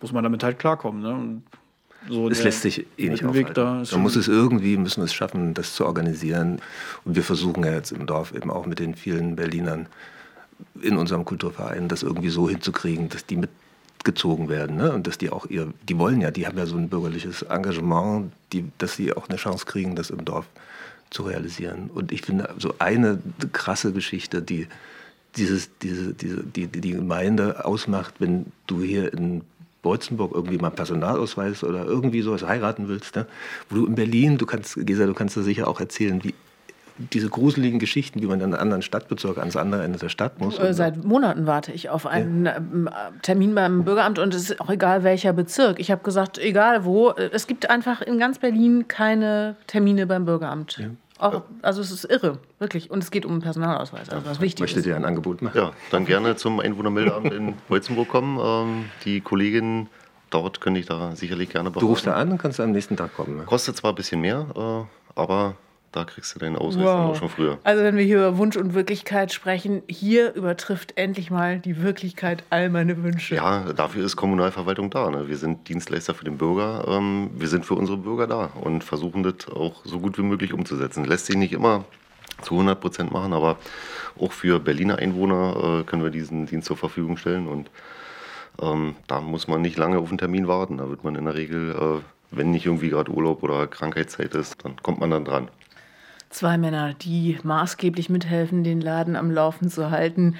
muss 0.00 0.12
man 0.12 0.24
damit 0.24 0.42
halt 0.42 0.58
klarkommen. 0.58 1.02
Ne? 1.02 1.10
Und 1.10 1.42
so 2.08 2.28
es 2.28 2.42
lässt 2.42 2.62
sich 2.62 2.86
eh 2.96 3.10
nicht 3.10 3.24
aufhalten. 3.24 3.54
Da 3.54 3.82
Man 3.92 4.02
muss 4.02 4.16
es 4.16 4.28
irgendwie, 4.28 4.76
müssen 4.76 5.00
wir 5.00 5.04
es 5.04 5.14
schaffen, 5.14 5.52
das 5.52 5.74
zu 5.74 5.84
organisieren. 5.84 6.60
Und 7.04 7.16
wir 7.16 7.22
versuchen 7.22 7.64
ja 7.64 7.72
jetzt 7.72 7.92
im 7.92 8.06
Dorf 8.06 8.32
eben 8.34 8.50
auch 8.50 8.66
mit 8.66 8.78
den 8.78 8.94
vielen 8.94 9.36
Berlinern 9.36 9.88
in 10.80 10.96
unserem 10.96 11.24
Kulturverein 11.24 11.88
das 11.88 12.02
irgendwie 12.02 12.30
so 12.30 12.48
hinzukriegen, 12.48 13.08
dass 13.08 13.26
die 13.26 13.38
mitgezogen 13.98 14.48
werden 14.48 14.76
ne? 14.76 14.92
und 14.92 15.06
dass 15.06 15.18
die 15.18 15.30
auch 15.30 15.46
ihr, 15.46 15.72
die 15.88 15.98
wollen 15.98 16.20
ja, 16.20 16.30
die 16.30 16.46
haben 16.46 16.56
ja 16.56 16.66
so 16.66 16.76
ein 16.76 16.88
bürgerliches 16.88 17.42
Engagement, 17.42 18.32
die, 18.52 18.64
dass 18.78 18.94
sie 18.94 19.12
auch 19.12 19.28
eine 19.28 19.38
Chance 19.38 19.66
kriegen, 19.66 19.96
das 19.96 20.10
im 20.10 20.24
Dorf 20.24 20.46
zu 21.10 21.24
realisieren. 21.24 21.90
Und 21.92 22.12
ich 22.12 22.22
finde 22.22 22.54
so 22.58 22.74
eine 22.78 23.18
krasse 23.52 23.92
Geschichte, 23.92 24.40
die 24.40 24.68
dieses, 25.36 25.70
diese, 25.78 26.14
diese, 26.14 26.42
die, 26.42 26.68
die 26.68 26.92
Gemeinde 26.92 27.64
ausmacht, 27.64 28.14
wenn 28.18 28.46
du 28.66 28.82
hier 28.82 29.12
in 29.12 29.42
Beutzenburg 29.82 30.32
irgendwie 30.34 30.58
mal 30.58 30.70
Personalausweis 30.70 31.64
oder 31.64 31.84
irgendwie 31.84 32.22
sowas 32.22 32.44
heiraten 32.44 32.88
willst, 32.88 33.16
ne? 33.16 33.26
wo 33.68 33.76
du 33.76 33.86
in 33.86 33.94
Berlin, 33.94 34.38
du 34.38 34.46
kannst, 34.46 34.74
Gesa, 34.86 35.06
du 35.06 35.14
kannst 35.14 35.36
da 35.36 35.42
sicher 35.42 35.68
auch 35.68 35.80
erzählen, 35.80 36.22
wie 36.22 36.34
diese 36.98 37.28
gruseligen 37.28 37.78
Geschichten, 37.78 38.20
wie 38.22 38.26
man 38.26 38.40
in 38.40 38.46
einen 38.46 38.54
anderen 38.54 38.82
Stadtbezirk 38.82 39.38
ans 39.38 39.56
andere 39.56 39.84
Ende 39.84 39.98
der 39.98 40.08
Stadt 40.08 40.40
muss. 40.40 40.58
Äh, 40.58 40.74
seit 40.74 41.04
Monaten 41.04 41.46
warte 41.46 41.72
ich 41.72 41.88
auf 41.90 42.06
einen 42.06 42.46
ja. 42.46 42.56
Ähm, 42.56 42.88
Termin 43.22 43.54
beim 43.54 43.84
Bürgeramt 43.84 44.18
und 44.18 44.34
es 44.34 44.50
ist 44.50 44.60
auch 44.60 44.70
egal 44.70 45.04
welcher 45.04 45.32
Bezirk. 45.32 45.78
Ich 45.78 45.90
habe 45.90 46.02
gesagt, 46.02 46.38
egal 46.38 46.84
wo, 46.84 47.10
es 47.10 47.46
gibt 47.46 47.70
einfach 47.70 48.02
in 48.02 48.18
ganz 48.18 48.38
Berlin 48.38 48.88
keine 48.88 49.56
Termine 49.66 50.06
beim 50.06 50.24
Bürgeramt. 50.24 50.78
Ja. 50.78 50.90
Auch, 51.18 51.42
also 51.62 51.80
es 51.80 51.90
ist 51.90 52.04
irre, 52.04 52.38
wirklich. 52.60 52.90
Und 52.90 53.02
es 53.02 53.10
geht 53.10 53.24
um 53.24 53.32
einen 53.32 53.40
Personalausweis, 53.40 54.08
also 54.08 54.24
was 54.24 54.40
wichtig 54.40 54.60
Möchtet 54.60 54.86
ihr 54.86 54.94
ein 54.94 55.04
Angebot 55.04 55.42
machen? 55.42 55.58
Ja, 55.58 55.72
dann 55.90 56.04
gerne 56.04 56.36
zum 56.36 56.60
Einwohnermeldeamt 56.60 57.32
in 57.32 57.54
Holzenburg 57.68 58.08
kommen. 58.08 58.38
Ähm, 58.40 58.84
die 59.04 59.20
Kollegin 59.20 59.88
dort 60.30 60.60
könnte 60.60 60.78
ich 60.78 60.86
da 60.86 61.16
sicherlich 61.16 61.48
gerne 61.48 61.70
beraten. 61.70 61.86
Du 61.86 61.90
rufst 61.90 62.06
da 62.06 62.14
an 62.14 62.30
und 62.30 62.38
kannst 62.38 62.60
am 62.60 62.70
nächsten 62.70 62.96
Tag 62.96 63.16
kommen. 63.16 63.38
Ne? 63.38 63.44
Kostet 63.44 63.76
zwar 63.76 63.92
ein 63.92 63.94
bisschen 63.96 64.20
mehr, 64.20 64.46
äh, 64.54 65.20
aber 65.20 65.56
da 65.92 66.04
kriegst 66.04 66.34
du 66.34 66.38
deinen 66.38 66.56
Ausweis 66.56 66.84
wow. 66.84 67.10
auch 67.10 67.16
schon 67.16 67.28
früher. 67.28 67.58
Also 67.64 67.82
wenn 67.82 67.96
wir 67.96 68.04
hier 68.04 68.18
über 68.18 68.38
Wunsch 68.38 68.56
und 68.56 68.74
Wirklichkeit 68.74 69.32
sprechen, 69.32 69.82
hier 69.88 70.34
übertrifft 70.34 70.96
endlich 70.96 71.30
mal 71.30 71.58
die 71.58 71.82
Wirklichkeit 71.82 72.44
all 72.50 72.68
meine 72.68 73.02
Wünsche. 73.02 73.36
Ja, 73.36 73.72
dafür 73.72 74.04
ist 74.04 74.16
Kommunalverwaltung 74.16 74.90
da. 74.90 75.10
Ne? 75.10 75.28
Wir 75.28 75.36
sind 75.36 75.68
Dienstleister 75.68 76.14
für 76.14 76.24
den 76.24 76.36
Bürger. 76.36 76.84
Ähm, 76.88 77.30
wir 77.34 77.48
sind 77.48 77.64
für 77.64 77.74
unsere 77.74 77.96
Bürger 77.96 78.26
da 78.26 78.50
und 78.60 78.84
versuchen 78.84 79.22
das 79.22 79.48
auch 79.48 79.84
so 79.84 79.98
gut 80.00 80.18
wie 80.18 80.22
möglich 80.22 80.52
umzusetzen. 80.52 81.04
Lässt 81.04 81.26
sich 81.26 81.36
nicht 81.36 81.52
immer 81.52 81.84
zu 82.42 82.54
100 82.54 82.80
Prozent 82.80 83.12
machen, 83.12 83.32
aber 83.32 83.56
auch 84.18 84.32
für 84.32 84.60
Berliner 84.60 84.98
Einwohner 84.98 85.80
äh, 85.80 85.84
können 85.84 86.02
wir 86.02 86.10
diesen 86.10 86.46
Dienst 86.46 86.66
zur 86.66 86.76
Verfügung 86.76 87.16
stellen 87.16 87.48
und 87.48 87.70
ähm, 88.60 88.96
da 89.06 89.20
muss 89.20 89.48
man 89.48 89.62
nicht 89.62 89.76
lange 89.76 89.98
auf 89.98 90.08
einen 90.08 90.18
Termin 90.18 90.48
warten. 90.48 90.78
Da 90.78 90.88
wird 90.88 91.04
man 91.04 91.14
in 91.14 91.24
der 91.24 91.34
Regel, 91.34 91.70
äh, 91.70 92.36
wenn 92.36 92.50
nicht 92.50 92.66
irgendwie 92.66 92.90
gerade 92.90 93.10
Urlaub 93.10 93.42
oder 93.42 93.66
Krankheitszeit 93.66 94.34
ist, 94.34 94.64
dann 94.64 94.76
kommt 94.82 95.00
man 95.00 95.10
dann 95.10 95.24
dran. 95.24 95.48
Zwei 96.30 96.58
Männer, 96.58 96.94
die 96.94 97.38
maßgeblich 97.42 98.10
mithelfen, 98.10 98.62
den 98.62 98.80
Laden 98.80 99.16
am 99.16 99.30
Laufen 99.30 99.70
zu 99.70 99.90
halten. 99.90 100.36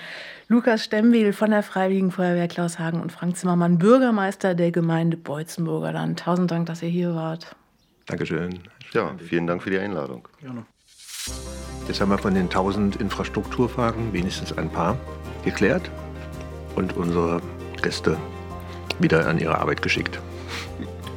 Lukas 0.47 0.85
Stemmwedel 0.85 1.33
von 1.33 1.51
der 1.51 1.63
Freiwilligen 1.63 2.11
Feuerwehr 2.11 2.47
Klaus 2.47 2.79
Hagen 2.79 3.01
und 3.01 3.11
Frank 3.11 3.37
Zimmermann, 3.37 3.79
Bürgermeister 3.79 4.55
der 4.55 4.71
Gemeinde 4.71 5.17
Beutzenburger 5.17 5.93
Land. 5.93 6.21
Tausend 6.21 6.51
Dank, 6.51 6.67
dass 6.67 6.83
ihr 6.83 6.91
hier 6.91 7.15
wart. 7.15 7.57
Dankeschön. 8.07 8.61
Ja, 8.93 9.15
vielen 9.19 9.47
Dank 9.47 9.63
für 9.63 9.71
die 9.71 9.79
Einladung. 9.79 10.29
Gerne. 10.41 10.65
Jetzt 11.87 12.01
haben 12.01 12.11
wir 12.11 12.19
von 12.19 12.35
den 12.35 12.51
tausend 12.51 12.97
Infrastrukturfragen 12.97 14.13
wenigstens 14.13 14.57
ein 14.57 14.71
paar 14.71 14.99
geklärt 15.45 15.91
und 16.77 16.97
unsere 16.97 17.41
Gäste 17.83 18.19
wieder 18.99 19.27
an 19.27 19.39
ihre 19.39 19.59
Arbeit 19.59 19.81
geschickt. 19.81 20.21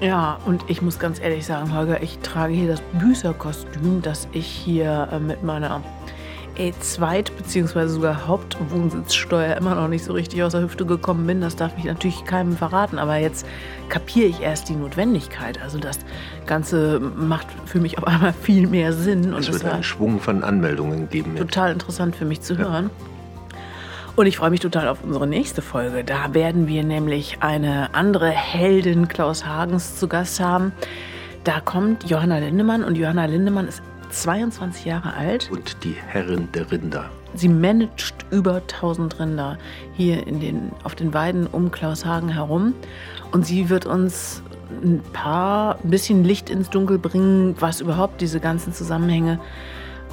Ja, 0.02 0.40
und 0.46 0.64
ich 0.68 0.82
muss 0.82 0.98
ganz 0.98 1.22
ehrlich 1.22 1.46
sagen, 1.46 1.76
Holger, 1.76 2.02
ich 2.02 2.18
trage 2.20 2.54
hier 2.54 2.68
das 2.68 2.82
Büßerkostüm, 3.00 4.02
das 4.02 4.28
ich 4.32 4.48
hier 4.48 5.08
äh, 5.12 5.20
mit 5.20 5.44
meiner 5.44 5.82
äh, 6.58 6.72
Zweit- 6.80 7.32
bzw. 7.38 7.86
sogar 7.88 8.28
Hauptwohnsitzsteuer 8.28 9.56
immer 9.58 9.76
noch 9.76 9.88
nicht 9.88 10.04
so 10.04 10.14
richtig 10.14 10.42
aus 10.42 10.54
der 10.54 10.62
Hüfte 10.62 10.88
gekommen 10.88 11.28
bin. 11.28 11.40
Das 11.40 11.56
darf 11.56 11.72
ich 11.78 11.84
natürlich 11.84 12.26
keinem 12.26 12.58
verraten, 12.58 12.98
aber 12.98 13.18
jetzt 13.18 13.46
kapiere 13.90 14.26
ich 14.28 14.42
erst 14.42 14.70
die 14.70 14.76
Notwendigkeit. 14.76 15.62
Also 15.62 15.78
das 15.78 16.00
Ganze 16.48 17.00
macht 17.00 17.46
für 17.66 17.80
mich 17.80 18.00
auf 18.00 18.08
einmal 18.08 18.34
viel 18.34 18.66
mehr 18.66 18.94
Sinn. 18.94 19.34
Es 19.34 19.54
wird 19.54 19.64
einen 19.66 19.84
Schwung 19.84 20.20
von 20.20 20.44
Anmeldungen 20.44 21.10
geben. 21.10 21.36
Total 21.36 21.72
interessant 21.72 22.16
für 22.16 22.26
mich 22.26 22.42
zu 22.42 22.58
hören. 22.58 22.90
Und 24.22 24.28
ich 24.28 24.38
freue 24.38 24.52
mich 24.52 24.60
total 24.60 24.88
auf 24.88 25.04
unsere 25.04 25.26
nächste 25.26 25.64
Folge. 25.64 26.04
Da 26.04 26.36
werden 26.36 26.68
wir 26.68 26.84
nämlich 26.84 27.38
eine 27.40 27.96
andere 27.96 28.30
Heldin 28.30 29.08
Klaus 29.08 29.48
Hagens 29.48 29.98
zu 29.98 30.08
Gast 30.08 30.40
haben. 30.40 30.74
Da 31.44 31.60
kommt 31.60 32.08
Johanna 32.08 32.38
Lindemann 32.38 32.84
und 32.84 33.00
Johanna 33.00 33.26
Lindemann 33.26 33.68
ist 33.68 33.82
22 34.12 34.86
Jahre 34.86 35.16
alt. 35.16 35.50
Und 35.52 35.84
die 35.84 35.96
Herrin 36.06 36.50
der 36.54 36.72
Rinder. 36.72 37.10
Sie 37.34 37.50
managt 37.50 38.14
über 38.30 38.58
1000 38.58 39.20
Rinder 39.20 39.58
hier 39.94 40.28
in 40.28 40.40
den, 40.40 40.72
auf 40.84 40.94
den 40.94 41.16
Weiden 41.16 41.48
um 41.48 41.72
Klaus 41.72 42.06
Hagen 42.06 42.30
herum. 42.30 42.76
Und 43.32 43.48
sie 43.48 43.70
wird 43.72 43.88
uns 43.88 44.44
ein 44.84 45.02
paar, 45.14 45.80
ein 45.84 45.90
bisschen 45.90 46.24
Licht 46.24 46.52
ins 46.52 46.70
Dunkel 46.70 47.00
bringen, 47.00 47.56
was 47.60 47.82
überhaupt 47.82 48.22
diese 48.22 48.40
ganzen 48.40 48.72
Zusammenhänge 48.72 49.40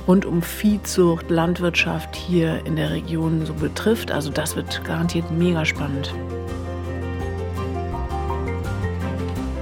rund 0.08 0.24
um 0.24 0.40
Viehzucht, 0.42 1.30
Landwirtschaft 1.30 2.16
hier 2.16 2.64
in 2.66 2.76
der 2.76 2.90
Region 2.90 3.44
so 3.44 3.52
betrifft. 3.52 4.10
Also 4.10 4.30
das 4.30 4.56
wird 4.56 4.82
garantiert 4.84 5.30
mega 5.30 5.64
spannend. 5.64 6.14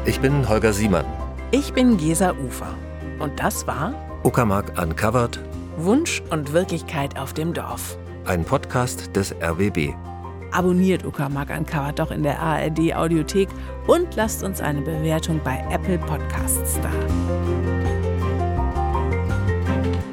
Ich 0.06 0.20
bin 0.20 0.48
Holger 0.48 0.72
Siemann. 0.72 1.04
Ich 1.50 1.72
bin 1.72 1.96
Gesa 1.96 2.32
Ufer. 2.32 2.74
Und 3.18 3.40
das 3.40 3.66
war 3.66 3.92
Uckermark 4.22 4.80
Uncovered. 4.80 5.40
Wunsch 5.78 6.22
und 6.30 6.52
Wirklichkeit 6.52 7.18
auf 7.18 7.32
dem 7.34 7.52
Dorf. 7.52 7.98
Ein 8.24 8.44
Podcast 8.44 9.14
des 9.16 9.34
RWB. 9.42 9.94
Abonniert 10.52 11.04
Uckermark 11.04 11.50
Uncovered 11.50 11.98
doch 11.98 12.10
in 12.12 12.22
der 12.22 12.40
ARD 12.40 12.94
Audiothek 12.94 13.48
und 13.88 14.14
lasst 14.14 14.44
uns 14.44 14.60
eine 14.60 14.80
Bewertung 14.80 15.40
bei 15.44 15.62
Apple 15.70 15.98
Podcasts 15.98 16.78
da. 16.80 17.95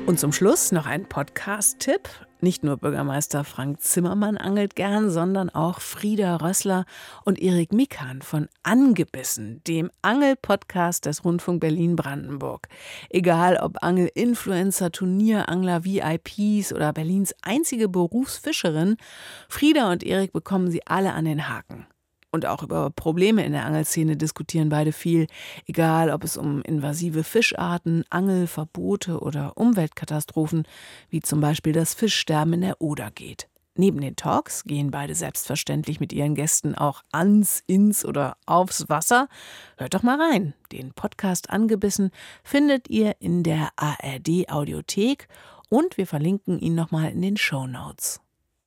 Und 0.05 0.19
zum 0.19 0.33
Schluss 0.33 0.73
noch 0.73 0.85
ein 0.85 1.07
Podcast-Tipp. 1.07 2.09
Nicht 2.41 2.61
nur 2.61 2.75
Bürgermeister 2.75 3.45
Frank 3.45 3.79
Zimmermann 3.79 4.37
angelt 4.37 4.75
gern, 4.75 5.09
sondern 5.09 5.49
auch 5.49 5.79
Frieda 5.79 6.35
Rössler 6.35 6.85
und 7.23 7.39
Erik 7.41 7.71
Mikan 7.71 8.21
von 8.21 8.49
Angebissen, 8.63 9.63
dem 9.63 9.89
Angel-Podcast 10.01 11.05
des 11.05 11.23
Rundfunk 11.23 11.61
Berlin-Brandenburg. 11.61 12.67
Egal 13.09 13.55
ob 13.55 13.81
Angel-Influencer, 13.81 14.91
Turnierangler, 14.91 15.85
VIPs 15.85 16.73
oder 16.73 16.91
Berlins 16.91 17.33
einzige 17.41 17.87
Berufsfischerin, 17.87 18.97
Frieda 19.47 19.89
und 19.89 20.03
Erik 20.03 20.33
bekommen 20.33 20.69
sie 20.69 20.85
alle 20.85 21.13
an 21.13 21.23
den 21.23 21.47
Haken. 21.47 21.87
Und 22.33 22.47
auch 22.47 22.63
über 22.63 22.89
Probleme 22.89 23.45
in 23.45 23.51
der 23.51 23.63
Angelszene 23.63 24.17
diskutieren 24.17 24.69
beide 24.69 24.91
viel, 24.91 25.27
egal 25.67 26.09
ob 26.09 26.23
es 26.23 26.35
um 26.35 26.63
invasive 26.63 27.23
Fischarten, 27.23 28.05
Angelverbote 28.09 29.19
oder 29.19 29.55
Umweltkatastrophen, 29.55 30.63
wie 31.11 31.21
zum 31.21 31.41
Beispiel 31.41 31.73
das 31.73 31.93
Fischsterben 31.93 32.53
in 32.53 32.61
der 32.61 32.81
Oder 32.81 33.11
geht. 33.11 33.49
Neben 33.75 34.01
den 34.01 34.15
Talks 34.15 34.63
gehen 34.63 34.89
beide 34.89 35.13
selbstverständlich 35.13 35.99
mit 35.99 36.11
ihren 36.11 36.33
Gästen 36.33 36.73
auch 36.73 37.03
ans, 37.11 37.63
ins 37.67 38.03
oder 38.03 38.35
aufs 38.47 38.89
Wasser. 38.89 39.27
Hört 39.77 39.93
doch 39.93 40.01
mal 40.01 40.19
rein. 40.19 40.55
Den 40.71 40.91
Podcast 40.91 41.51
Angebissen 41.51 42.09
findet 42.43 42.89
ihr 42.89 43.15
in 43.19 43.43
der 43.43 43.69
ARD 43.75 44.49
Audiothek 44.49 45.27
und 45.69 45.97
wir 45.97 46.07
verlinken 46.07 46.57
ihn 46.57 46.73
nochmal 46.73 47.11
in 47.11 47.21
den 47.21 47.37
Show 47.37 47.67
Notes. 47.67 48.21